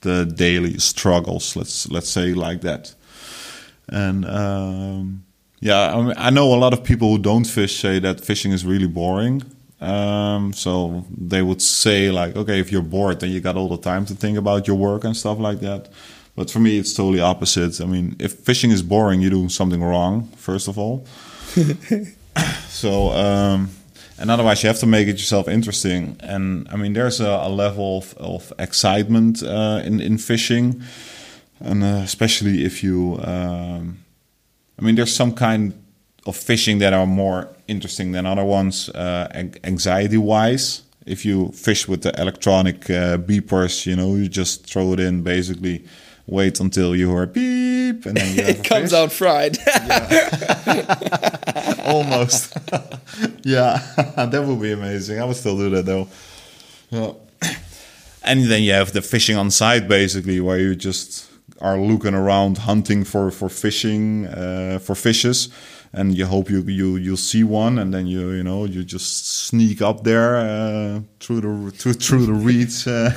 [0.00, 1.56] the daily struggles.
[1.56, 2.94] Let's let's say like that.
[3.88, 5.24] And um,
[5.60, 8.52] yeah, I, mean, I know a lot of people who don't fish say that fishing
[8.52, 9.42] is really boring.
[9.80, 13.76] Um, so they would say like, okay, if you're bored, then you got all the
[13.76, 15.88] time to think about your work and stuff like that.
[16.34, 17.80] But for me, it's totally opposite.
[17.80, 20.28] I mean, if fishing is boring, you do something wrong.
[20.36, 21.06] First of all.
[22.68, 23.70] So, um,
[24.18, 26.16] and otherwise, you have to make it yourself interesting.
[26.20, 30.82] And I mean, there's a, a level of, of excitement uh, in in fishing,
[31.60, 33.98] and uh, especially if you, um,
[34.78, 35.72] I mean, there's some kind
[36.26, 39.28] of fishing that are more interesting than other ones, uh,
[39.64, 40.82] anxiety wise.
[41.06, 45.22] If you fish with the electronic uh, beepers, you know, you just throw it in
[45.22, 45.84] basically.
[46.28, 48.98] Wait until you hear beep, and then you have It comes fish.
[48.98, 49.56] out fried.
[51.84, 52.52] almost.
[53.44, 53.78] yeah,
[54.16, 55.20] that would be amazing.
[55.20, 56.08] I would still do that though.
[56.90, 57.12] Yeah.
[58.28, 62.58] And then you have the fishing on site, basically, where you just are looking around,
[62.58, 65.48] hunting for for fishing uh, for fishes,
[65.92, 69.28] and you hope you you you'll see one, and then you you know you just
[69.46, 73.12] sneak up there uh, through the through, through the reeds uh,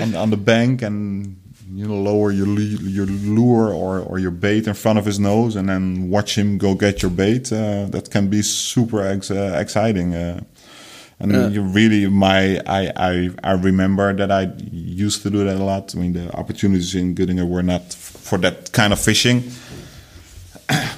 [0.00, 1.41] on on the bank and
[1.74, 5.56] you know, lower your your lure or, or your bait in front of his nose
[5.56, 7.52] and then watch him go get your bait.
[7.52, 10.14] Uh, that can be super ex- uh, exciting.
[10.14, 10.40] Uh,
[11.18, 15.64] and you really, my I, I I remember that I used to do that a
[15.64, 15.94] lot.
[15.94, 19.42] I mean, the opportunities in Göttingen were not f- for that kind of fishing.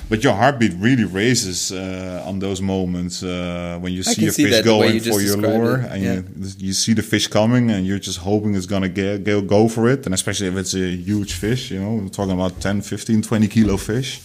[0.09, 4.45] But your heartbeat really raises uh, on those moments uh, when you see a see
[4.45, 6.15] fish that the way going you for your lure, it, and yeah.
[6.15, 9.67] you you see the fish coming and you're just hoping it's gonna get, go, go
[9.67, 10.05] for it.
[10.05, 13.49] And especially if it's a huge fish you know we're talking about 10 15 20
[13.49, 14.21] kilo fish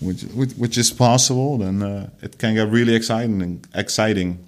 [0.00, 4.38] which which, which is possible then uh, it can get really exciting exciting.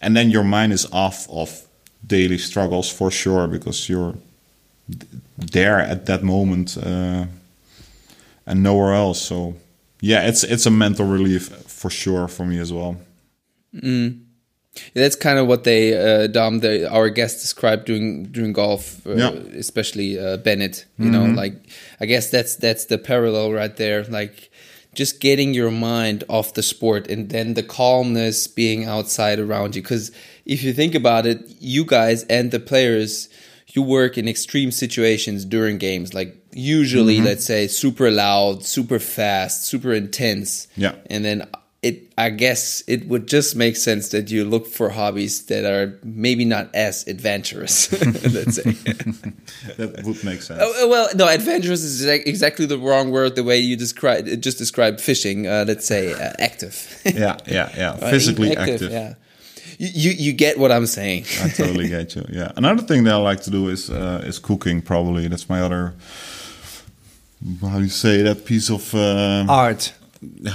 [0.00, 1.66] And then your mind is off of
[2.04, 4.14] daily struggles for sure because you're
[5.38, 7.26] there at that moment uh,
[8.46, 9.20] and nowhere else.
[9.20, 9.54] So
[10.02, 12.96] yeah it's it's a mental relief for sure for me as well
[14.94, 19.16] That's kind of what they, uh, Dom, the, our guest described during during golf, uh,
[19.16, 19.30] Yeah.
[19.58, 20.86] especially uh, Bennett.
[20.98, 21.54] You know, like
[22.00, 24.04] I guess that's that's the parallel right there.
[24.04, 24.50] Like
[24.94, 29.82] just getting your mind off the sport and then the calmness being outside around you.
[29.82, 30.10] Because
[30.46, 33.28] if you think about it, you guys and the players,
[33.74, 39.64] you work in extreme situations during games, like usually let's say super loud, super fast,
[39.64, 40.68] super intense.
[40.76, 40.94] Yeah.
[41.06, 41.48] And then
[41.82, 45.98] it I guess it would just make sense that you look for hobbies that are
[46.04, 47.90] maybe not as adventurous,
[48.32, 48.76] let's say.
[49.76, 50.60] That would make sense.
[50.62, 53.36] Oh, well, no, adventurous is exactly the wrong word.
[53.36, 55.46] The way you describe just described fishing.
[55.46, 57.94] Uh, let's say uh, active, Yeah, yeah, yeah.
[58.10, 58.90] Physically active.
[58.90, 59.14] Yeah,
[59.78, 61.26] you, you you get what I'm saying.
[61.42, 62.24] I totally get you.
[62.28, 62.50] Yeah.
[62.56, 64.82] Another thing that I like to do is uh, is cooking.
[64.82, 65.94] Probably that's my other.
[67.60, 68.94] How do you say that piece of?
[68.94, 69.92] Uh, Art.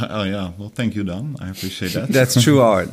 [0.10, 0.52] oh yeah.
[0.58, 1.36] Well, thank you, Don.
[1.42, 2.10] I appreciate that.
[2.10, 2.90] That's true art.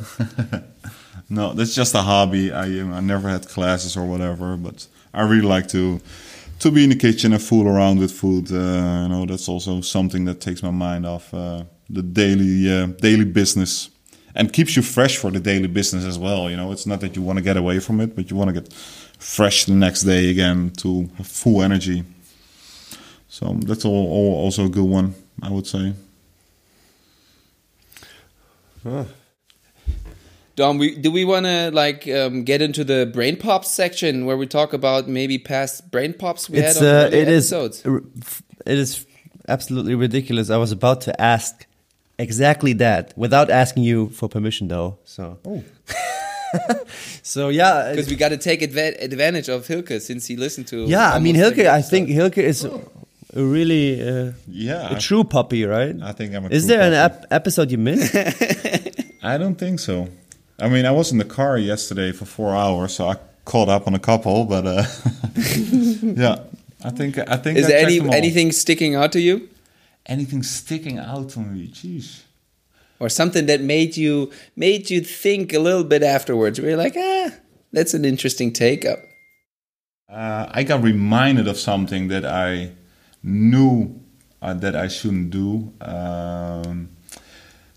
[1.29, 2.51] no, that's just a hobby.
[2.51, 6.01] I I never had classes or whatever, but I really like to
[6.59, 8.51] to be in the kitchen and fool around with food.
[8.51, 8.55] Uh,
[9.03, 13.25] you know, that's also something that takes my mind off uh, the daily uh, daily
[13.25, 13.89] business
[14.35, 16.49] and keeps you fresh for the daily business as well.
[16.49, 18.53] You know, it's not that you want to get away from it, but you want
[18.53, 22.03] to get fresh the next day again to have full energy.
[23.35, 25.13] So that's all, all also a good one,
[25.43, 25.93] I would say.
[30.55, 34.37] Dom, we, do we want to like um, get into the brain pops section where
[34.37, 37.51] we talk about maybe past brain pops we It's had on uh, earlier it is
[37.51, 37.85] episodes?
[37.85, 39.05] r- f- it is
[39.49, 40.49] absolutely ridiculous.
[40.49, 41.65] I was about to ask
[42.17, 44.97] exactly that without asking you for permission, though.
[45.03, 45.61] So Oh.
[47.21, 50.85] so yeah, Because we got to take adva- advantage of Hylke since he listened to.
[50.85, 51.11] yeah.
[51.11, 51.67] I mean, almost Hylke.
[51.67, 52.65] I think Hylke is
[53.35, 54.95] a really uh, Yeah.
[54.95, 55.95] a true puppy, right?
[56.01, 57.23] I think I'm a Is true there an puppy.
[57.23, 58.15] ep- episode you missed?
[59.23, 60.07] I don't think so.
[60.59, 63.87] I mean, I was in the car yesterday for four hours, so I caught up
[63.87, 64.45] on a couple.
[64.45, 64.83] But uh,
[66.01, 66.39] yeah,
[66.83, 67.57] I think I think.
[67.57, 68.13] Is I there any them all.
[68.15, 69.49] anything sticking out to you,
[70.05, 71.67] anything sticking out to me?
[71.67, 72.21] Jeez.
[72.99, 76.59] or something that made you made you think a little bit afterwards?
[76.61, 77.31] Where you're like, ah,
[77.73, 78.99] that's an interesting take up.
[80.09, 82.71] Uh, I got reminded of something that I
[83.25, 83.99] knew
[84.41, 85.73] uh, that I shouldn't do.
[85.81, 86.89] Um,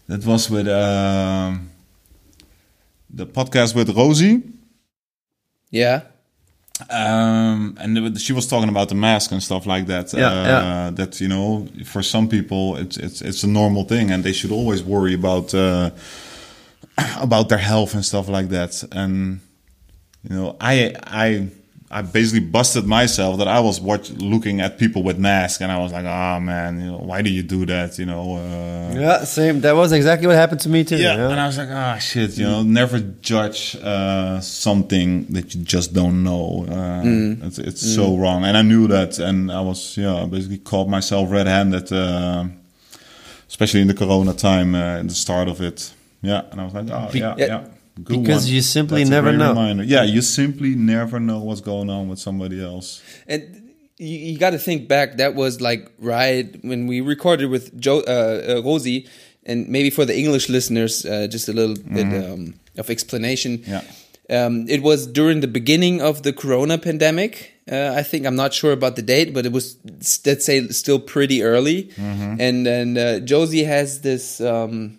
[0.06, 1.70] that was with um,
[3.10, 4.42] the podcast with Rosie.
[5.70, 6.02] Yeah.
[6.90, 10.12] Um, and she was talking about the mask and stuff like that.
[10.12, 10.90] Yeah, uh, yeah.
[10.90, 14.52] That you know, for some people, it's it's it's a normal thing, and they should
[14.52, 15.90] always worry about uh,
[17.20, 18.84] about their health and stuff like that.
[18.92, 19.40] And
[20.22, 21.48] you know, I I
[21.90, 25.78] I basically busted myself that I was watch, looking at people with masks, and I
[25.78, 27.98] was like, oh man, you know, why do you do that?
[27.98, 28.36] You know.
[28.36, 29.62] Uh, yeah, same.
[29.62, 30.98] That was exactly what happened to me too.
[30.98, 35.62] yeah, and I was like, ah, shit, you know, never judge uh, something that you
[35.62, 36.66] just don't know.
[36.68, 40.88] Uh, It's, it's so wrong, and I knew that, and I was, yeah, basically caught
[40.88, 42.44] myself red-handed, uh,
[43.48, 45.90] especially in the Corona time, uh, at the start of it.
[46.20, 47.46] Yeah, and I was like, oh, yeah, Yeah.
[47.46, 47.64] yeah.
[48.04, 48.54] Good Because one.
[48.54, 49.50] you simply That's never know.
[49.50, 49.84] reminder.
[49.84, 53.02] Yeah, you simply never know what's going on with somebody else.
[53.26, 55.16] And you, you got to think back.
[55.16, 59.08] That was like right when we recorded with Joe uh, uh, Rosie,
[59.44, 63.62] and maybe for the English listeners, uh, just a little bit um, of explanation.
[63.66, 63.82] Yeah.
[64.30, 67.54] Um, it was during the beginning of the Corona pandemic.
[67.70, 69.76] Uh, I think I'm not sure about the date, but it was
[70.26, 71.90] let's say still pretty early.
[71.96, 74.40] And then uh, Josie has this.
[74.40, 74.98] Um,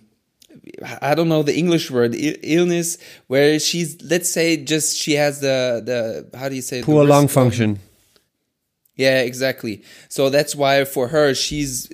[1.01, 2.97] I don't know the English word illness
[3.27, 7.27] where she's let's say just she has the the how do you say Poor lung
[7.27, 7.79] function.
[8.95, 9.83] yeah, exactly.
[10.09, 11.89] So that's why for her, she's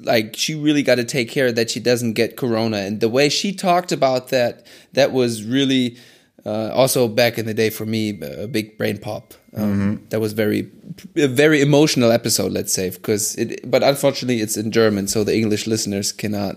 [0.00, 2.78] like, she really got to take care that she doesn't get corona.
[2.78, 5.96] And the way she talked about that, that was really
[6.44, 9.34] uh, also back in the day for me, a big brain pop.
[9.56, 10.70] Um, That was very,
[11.16, 15.34] a very emotional episode, let's say, because it, but unfortunately it's in German, so the
[15.36, 16.56] English listeners cannot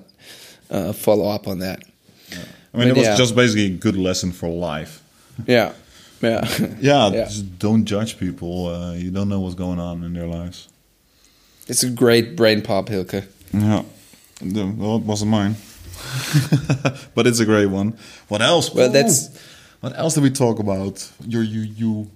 [0.73, 1.79] uh, follow up on that.
[2.31, 3.15] I mean, But it was yeah.
[3.17, 5.01] just basically a good lesson for life.
[5.47, 5.71] Yeah.
[6.21, 6.47] Yeah.
[6.81, 7.25] Yeah, Yeah.
[7.25, 8.67] just don't judge people.
[8.67, 10.67] Uh, you don't know what's going on in their lives.
[11.67, 13.23] it's a great brain pop, Hylke.
[13.53, 13.83] Yeah,
[14.41, 15.55] well, it wasn't mine,
[17.15, 17.93] but it's a great one.
[18.27, 18.73] What else?
[18.73, 19.29] Well, that's-
[19.81, 21.11] what else did we talk about?
[21.27, 22.07] You, you, you.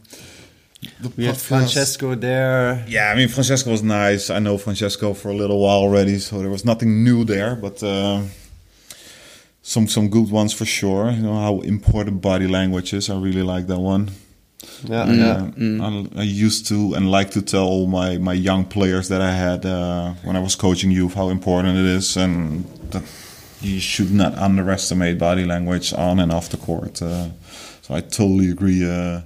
[1.01, 1.38] The We had.
[1.38, 2.86] Francesco there.
[2.88, 4.30] Yeah, I mean Francesco was nice.
[4.30, 7.84] I know Francesco for a little while already, so there was nothing new there, but
[7.84, 8.22] uh,
[9.68, 11.11] some some good ones for sure.
[11.11, 13.09] You know how important body language is.
[13.09, 14.11] I really like that one.
[14.84, 15.51] Yeah, yeah.
[15.82, 19.32] I, I used to and like to tell all my, my young players that I
[19.32, 23.03] had uh, when I was coaching youth how important it is and that
[23.61, 27.01] you should not underestimate body language on and off the court.
[27.01, 27.30] Uh,
[27.82, 28.89] so I totally agree.
[28.89, 29.22] Uh,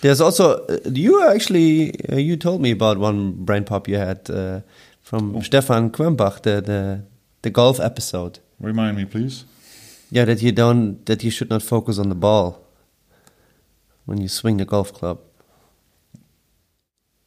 [0.00, 4.28] There's also uh, you actually uh, you told me about one brain pop you had
[4.30, 4.60] uh,
[5.00, 7.02] from Stefan Quembach, the, the
[7.42, 8.40] the golf episode.
[8.60, 9.44] remind me, please.
[10.10, 12.66] Yeah, that you don't that you should not focus on the ball
[14.06, 15.20] when you swing the golf club.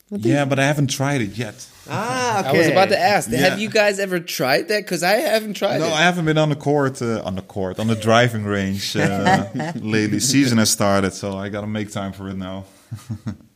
[0.09, 1.65] Yeah, but I haven't tried it yet.
[1.89, 2.49] Ah, okay.
[2.49, 3.39] I was about to ask, Yeah.
[3.49, 4.83] have you guys ever tried that?
[4.83, 5.91] Because I haven't tried No, it.
[5.93, 9.47] I haven't been on the court, uh, on the court, on the driving range uh,
[9.75, 10.19] lately.
[10.19, 12.65] Season has started, so I gotta make time for it now.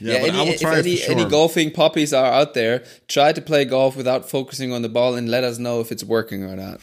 [0.00, 1.12] yeah, but any, I will if try it any, for sure.
[1.20, 5.14] any golfing puppies are out there, try to play golf without focusing on the ball
[5.14, 6.80] and let us know if it's working or not.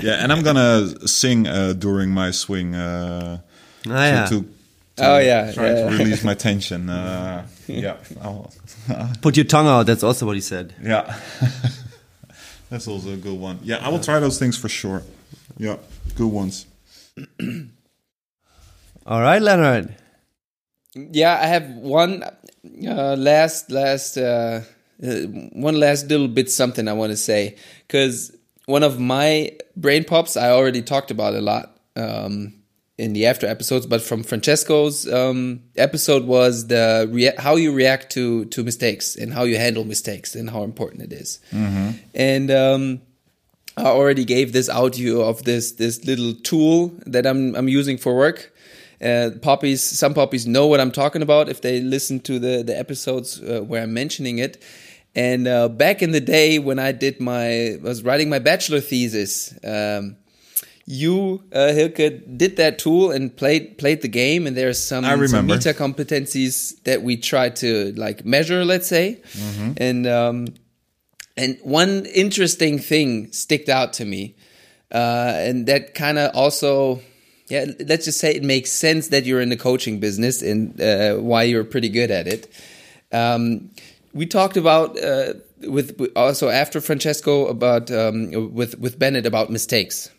[0.00, 2.74] Yeah, and I'm gonna sing uh, during my swing.
[2.74, 3.38] Uh,
[3.88, 4.26] Ah, yeah.
[4.26, 4.46] to, to,
[4.98, 5.90] Oh, yeah, try yeah.
[5.90, 6.90] to release my tension.
[6.90, 7.96] Uh, yeah,
[9.22, 9.86] Put your tongue out.
[9.86, 10.74] That's also what he said.
[10.82, 11.14] yeah.
[12.70, 13.60] That's also a good one.
[13.62, 15.02] Yeah, I will try those things for sure.
[15.56, 15.76] Yeah,
[16.16, 16.66] good ones.
[19.06, 19.94] All right, Leonard.
[20.96, 24.62] Yeah, I have one uh, last last uh,
[25.02, 25.08] uh,
[25.52, 28.34] one last little bit something I want to say because
[28.64, 32.54] one of my brain pops I already talked about a lot um,
[32.98, 38.10] in the after episodes, but from Francesco's um, episode was the rea- how you react
[38.12, 41.40] to to mistakes and how you handle mistakes and how important it is.
[42.14, 42.50] and.
[42.50, 43.02] Um,
[43.78, 48.16] I already gave this audio of this this little tool that I'm I'm using for
[48.16, 48.55] work.
[49.00, 52.78] Uh, puppies, some puppies know what I'm talking about if they listen to the the
[52.78, 54.62] episodes uh, where I'm mentioning it.
[55.14, 59.52] And uh, back in the day when I did my was writing my bachelor thesis,
[59.64, 60.16] um,
[60.84, 64.46] you uh, Hylke did that tool and played played the game.
[64.46, 65.54] And there's some, I some remember.
[65.54, 69.22] meta competencies that we try to like measure, let's say,
[69.78, 70.06] and.
[70.06, 70.46] Um,
[71.38, 74.36] and one interesting thing sticked out to me,
[74.90, 77.02] uh, and that kind of also,
[77.48, 81.14] yeah, let's just say it makes sense that you're in the coaching business and uh,
[81.14, 82.48] why you're pretty good at it.
[83.12, 83.70] Um,
[84.12, 90.10] we talked about uh, with also after Francesco about um, with with Bennett about mistakes,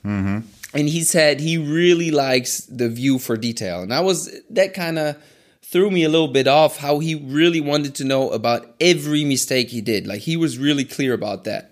[0.74, 4.98] and he said he really likes the view for detail, and I was that kind
[5.00, 5.18] of
[5.64, 9.70] threw me a little bit off how he really wanted to know about every mistake
[9.70, 10.08] he did.
[10.08, 11.72] Like he was really clear about that.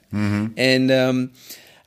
[0.57, 1.31] And um,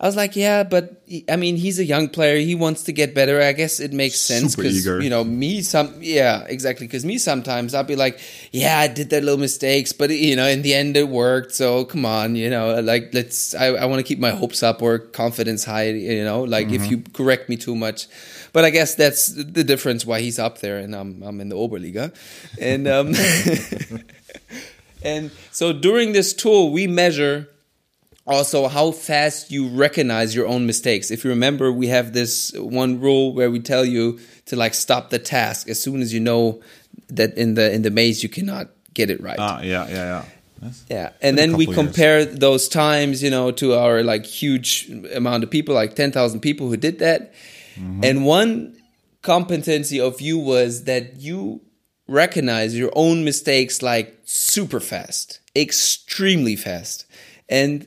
[0.00, 2.38] I was like, yeah, but he- I mean, he's a young player.
[2.38, 3.42] He wants to get better.
[3.42, 5.00] I guess it makes sense Super because eager.
[5.02, 8.20] you know me some yeah exactly because me sometimes I'll be like
[8.52, 11.84] yeah I did that little mistakes but you know in the end it worked so
[11.84, 14.98] come on you know like let's I, I want to keep my hopes up or
[15.00, 18.06] confidence high you know like if you correct me too much
[18.52, 21.56] but I guess that's the difference why he's up there and I'm I'm in the
[21.56, 22.14] Oberliga
[22.60, 23.14] and um
[25.02, 27.48] and so during this tool we measure
[28.28, 33.00] also how fast you recognize your own mistakes if you remember we have this one
[33.00, 36.60] rule where we tell you to like stop the task as soon as you know
[37.08, 40.24] that in the in the maze you cannot get it right Ah, yeah, yeah,
[40.62, 40.70] yeah.
[40.90, 41.86] Yeah and then we couple years.
[41.94, 46.68] compare those times you know to our like huge amount of people like 10,000 people
[46.68, 47.32] who did that
[47.78, 48.02] Mm-hmm.
[48.02, 48.74] and one
[49.22, 51.60] competency of you was that you
[52.08, 57.06] recognize your own mistakes like super fast extremely fast
[57.48, 57.86] and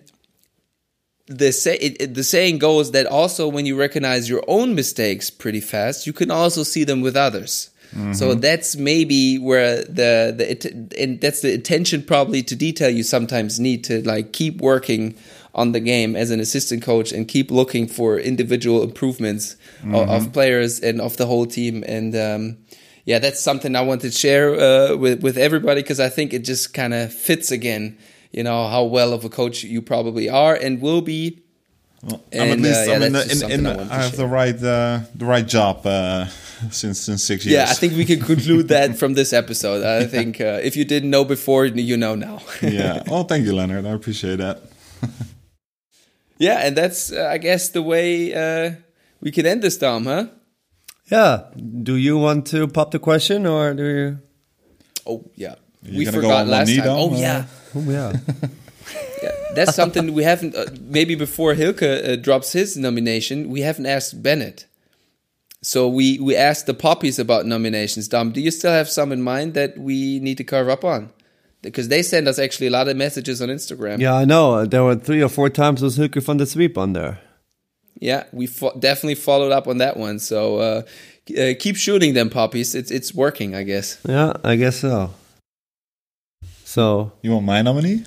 [1.37, 5.61] the say it, the saying goes that also when you recognize your own mistakes pretty
[5.61, 7.69] fast, you can also see them with others.
[8.13, 13.03] So that's maybe where the the it- and that's the attention probably to detail you
[13.03, 15.15] sometimes need to like keep working
[15.53, 20.31] on the game as an assistant coach and keep looking for individual improvements o- of,
[20.31, 21.83] players and of the whole team.
[21.85, 22.57] And um,
[23.03, 26.45] yeah that's something I want to share uh, with with everybody because I think it
[26.47, 27.97] just kind of fits again
[28.31, 31.43] you know how well of a coach you probably are and will be
[32.03, 33.95] Well, I'm at least uh, yeah, I'm in, the, in, in I I, wanted to
[33.95, 36.25] have the right uh, the right job uh,
[36.71, 37.53] since since six years.
[37.53, 39.83] Yeah, I think we can conclude that from this episode.
[39.83, 42.41] I think uh, if you didn't know before, you know now.
[42.61, 43.03] yeah.
[43.07, 43.85] Well, thank you, Leonard.
[43.85, 44.61] I appreciate that.
[46.37, 48.75] yeah, and that's, uh, I guess, the way uh,
[49.21, 50.27] we can end this, Dom, huh?
[51.11, 51.51] Yeah.
[51.57, 54.19] Do you want to pop the question or do you?
[55.05, 55.55] Oh, yeah.
[55.83, 56.85] You we forgot last knee, time.
[56.85, 57.45] Dom, Oh, or- yeah.
[57.75, 58.13] Oh yeah.
[59.23, 59.31] yeah.
[59.55, 64.21] That's something we haven't, uh, maybe before Hylke uh, drops his nomination, we haven't asked
[64.21, 64.65] Bennett.
[65.63, 68.07] So we, we asked the poppies about nominations.
[68.07, 71.11] Dom, do you still have some in mind that we need to carve up on?
[71.61, 73.99] Because they send us actually a lot of messages on Instagram.
[73.99, 74.65] yeah, I know.
[74.65, 77.19] There were three or four times was Hylke van der Zweep on there.
[77.99, 80.17] Yeah, we fo- definitely followed up on that one.
[80.17, 80.81] So uh,
[81.39, 82.73] uh, keep shooting them puppies.
[82.73, 83.99] It's it's working, I guess.
[84.09, 85.11] Yeah, I guess so.
[86.73, 88.03] So You want my nominee?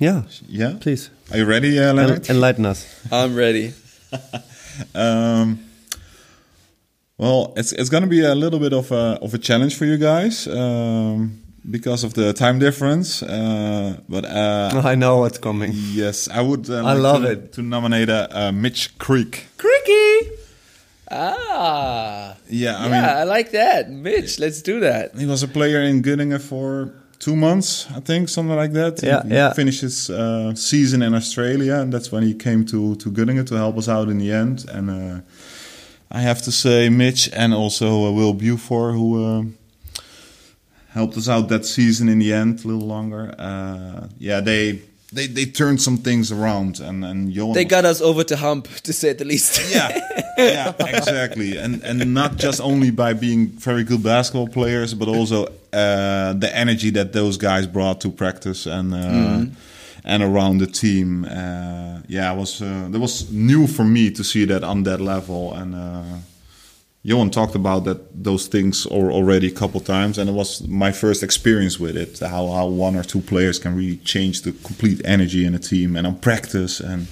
[0.00, 0.74] yeah, Yeah.
[0.80, 2.28] please Are you ready, uh, Leonard?
[2.28, 2.84] en- enlighten us.
[3.12, 3.72] I'm ready.
[4.94, 5.58] Um,
[7.16, 9.86] well, it's it's going to be a little bit of a of a challenge for
[9.86, 11.30] you guys um,
[11.70, 13.22] because of the time difference.
[13.22, 15.72] Uh, but uh, I know what's coming.
[15.94, 16.68] yes, I would.
[16.68, 17.52] Uh, I like love to, it.
[17.54, 19.46] to nominate uh, uh, Mitch Creek.
[19.56, 20.28] Cricky.
[21.10, 22.36] Ah.
[22.50, 24.38] Yeah, I yeah, mean, I like that, Mitch.
[24.38, 25.16] Let's do that.
[25.16, 29.02] he was a player in Göttingen for two months, I think, something like that.
[29.02, 29.52] Yeah, he yeah.
[29.52, 33.56] Finished his uh, season in Australia, and that's when he came to to Göttingen to
[33.56, 34.64] help us out in the end.
[34.68, 35.20] And uh,
[36.10, 39.44] I have to say, Mitch and also uh, Will Buford, who uh,
[40.90, 43.34] helped us out that season in the end, a little longer.
[43.38, 44.82] Uh, yeah, they.
[45.16, 48.68] They, they turned some things around and and Johan They got us over the hump,
[48.82, 49.72] to say the least.
[49.74, 49.88] yeah,
[50.38, 55.46] yeah, exactly, and and not just only by being very good basketball players, but also
[55.72, 59.44] uh, the energy that those guys brought to practice and uh,
[60.04, 61.24] and around the team.
[61.24, 65.00] Uh, yeah, it was uh, that was new for me to see that on that
[65.00, 66.02] level, and uh,
[67.06, 70.90] Johan talked about that those things al- already a couple times, and it was my
[70.90, 72.18] first experience with it.
[72.18, 75.94] How how one or two players can really change the complete energy in a team,
[75.96, 77.06] and on practice, and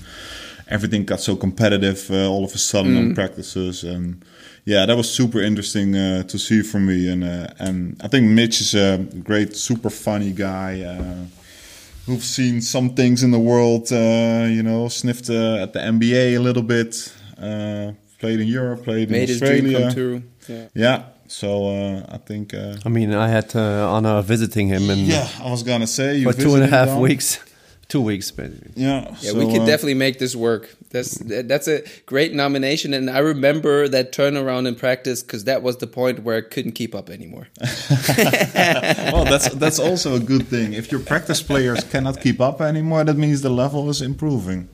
[0.66, 4.24] everything got so competitive uh, all of a sudden on practices, and
[4.64, 7.08] yeah, that was super interesting uh, to see for me.
[7.12, 10.82] And uh, and I think Mitch is a great, super funny guy.
[10.82, 11.26] Uh,
[12.06, 16.36] Who've seen some things in the world, uh, you know, sniffed uh, at the NBA
[16.36, 17.92] a little bit, uh,
[18.24, 19.62] played in Europe, played Made in his Australia.
[19.62, 20.22] dream come true.
[20.48, 20.68] Yeah.
[20.74, 21.04] Yeah.
[21.28, 22.54] So uh, I think.
[22.54, 25.86] Uh, I mean, I had uh, honor of visiting him in yeah, I was gonna
[25.86, 27.00] say you for two and a visited half down.
[27.00, 27.28] weeks,
[27.88, 28.72] two weeks basically.
[28.76, 29.14] Yeah.
[29.20, 30.64] Yeah, so, we could uh, definitely make this work.
[30.90, 31.18] That's
[31.52, 35.88] that's a great nomination, and I remember that turnaround in practice because that was the
[35.88, 37.48] point where I couldn't keep up anymore.
[39.14, 40.72] well, that's that's also a good thing.
[40.72, 44.68] If your practice players cannot keep up anymore, that means the level is improving.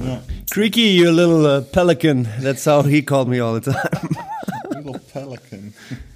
[0.00, 0.20] Yeah.
[0.50, 2.28] Creaky, you little uh, pelican.
[2.40, 4.08] That's how he called me all the time.
[4.70, 5.74] Little pelican.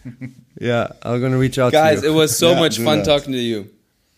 [0.61, 1.83] yeah, I'm gonna reach out to you.
[1.83, 3.05] Guys, it was so Yeah, much fun that.
[3.05, 3.68] talking to you.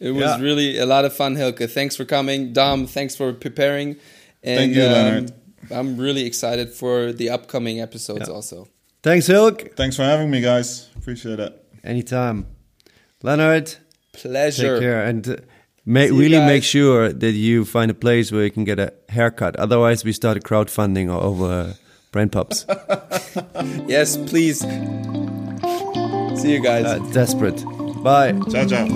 [0.00, 0.40] It was Yeah.
[0.40, 1.68] really a lot of fun, Hylke.
[1.70, 2.86] Thanks for coming, Dom.
[2.86, 3.96] Thanks for preparing.
[4.42, 5.32] And, Thank you, um, Leonard.
[5.70, 8.28] I'm really excited for the upcoming episodes.
[8.28, 8.34] Yeah.
[8.34, 8.68] Also,
[9.02, 9.74] Thanks, Hylke.
[9.76, 10.88] Thanks for having me, guys.
[10.96, 11.52] Appreciate it.
[11.82, 12.46] Anytime,
[13.22, 13.74] Leonard.
[14.12, 14.74] pleasure.
[14.74, 15.36] Take care and uh,
[15.86, 18.78] ma- See you really make sure that you find a place where you can get
[18.78, 19.56] a haircut.
[19.56, 21.72] Otherwise, we start a crowdfunding o- over uh,
[22.12, 22.64] brainpops.
[23.88, 24.60] Yes, please.
[26.40, 26.84] See you guys.
[26.84, 27.62] uh, desperate.
[28.02, 28.32] Bye.
[28.50, 28.86] Ciao, ciao.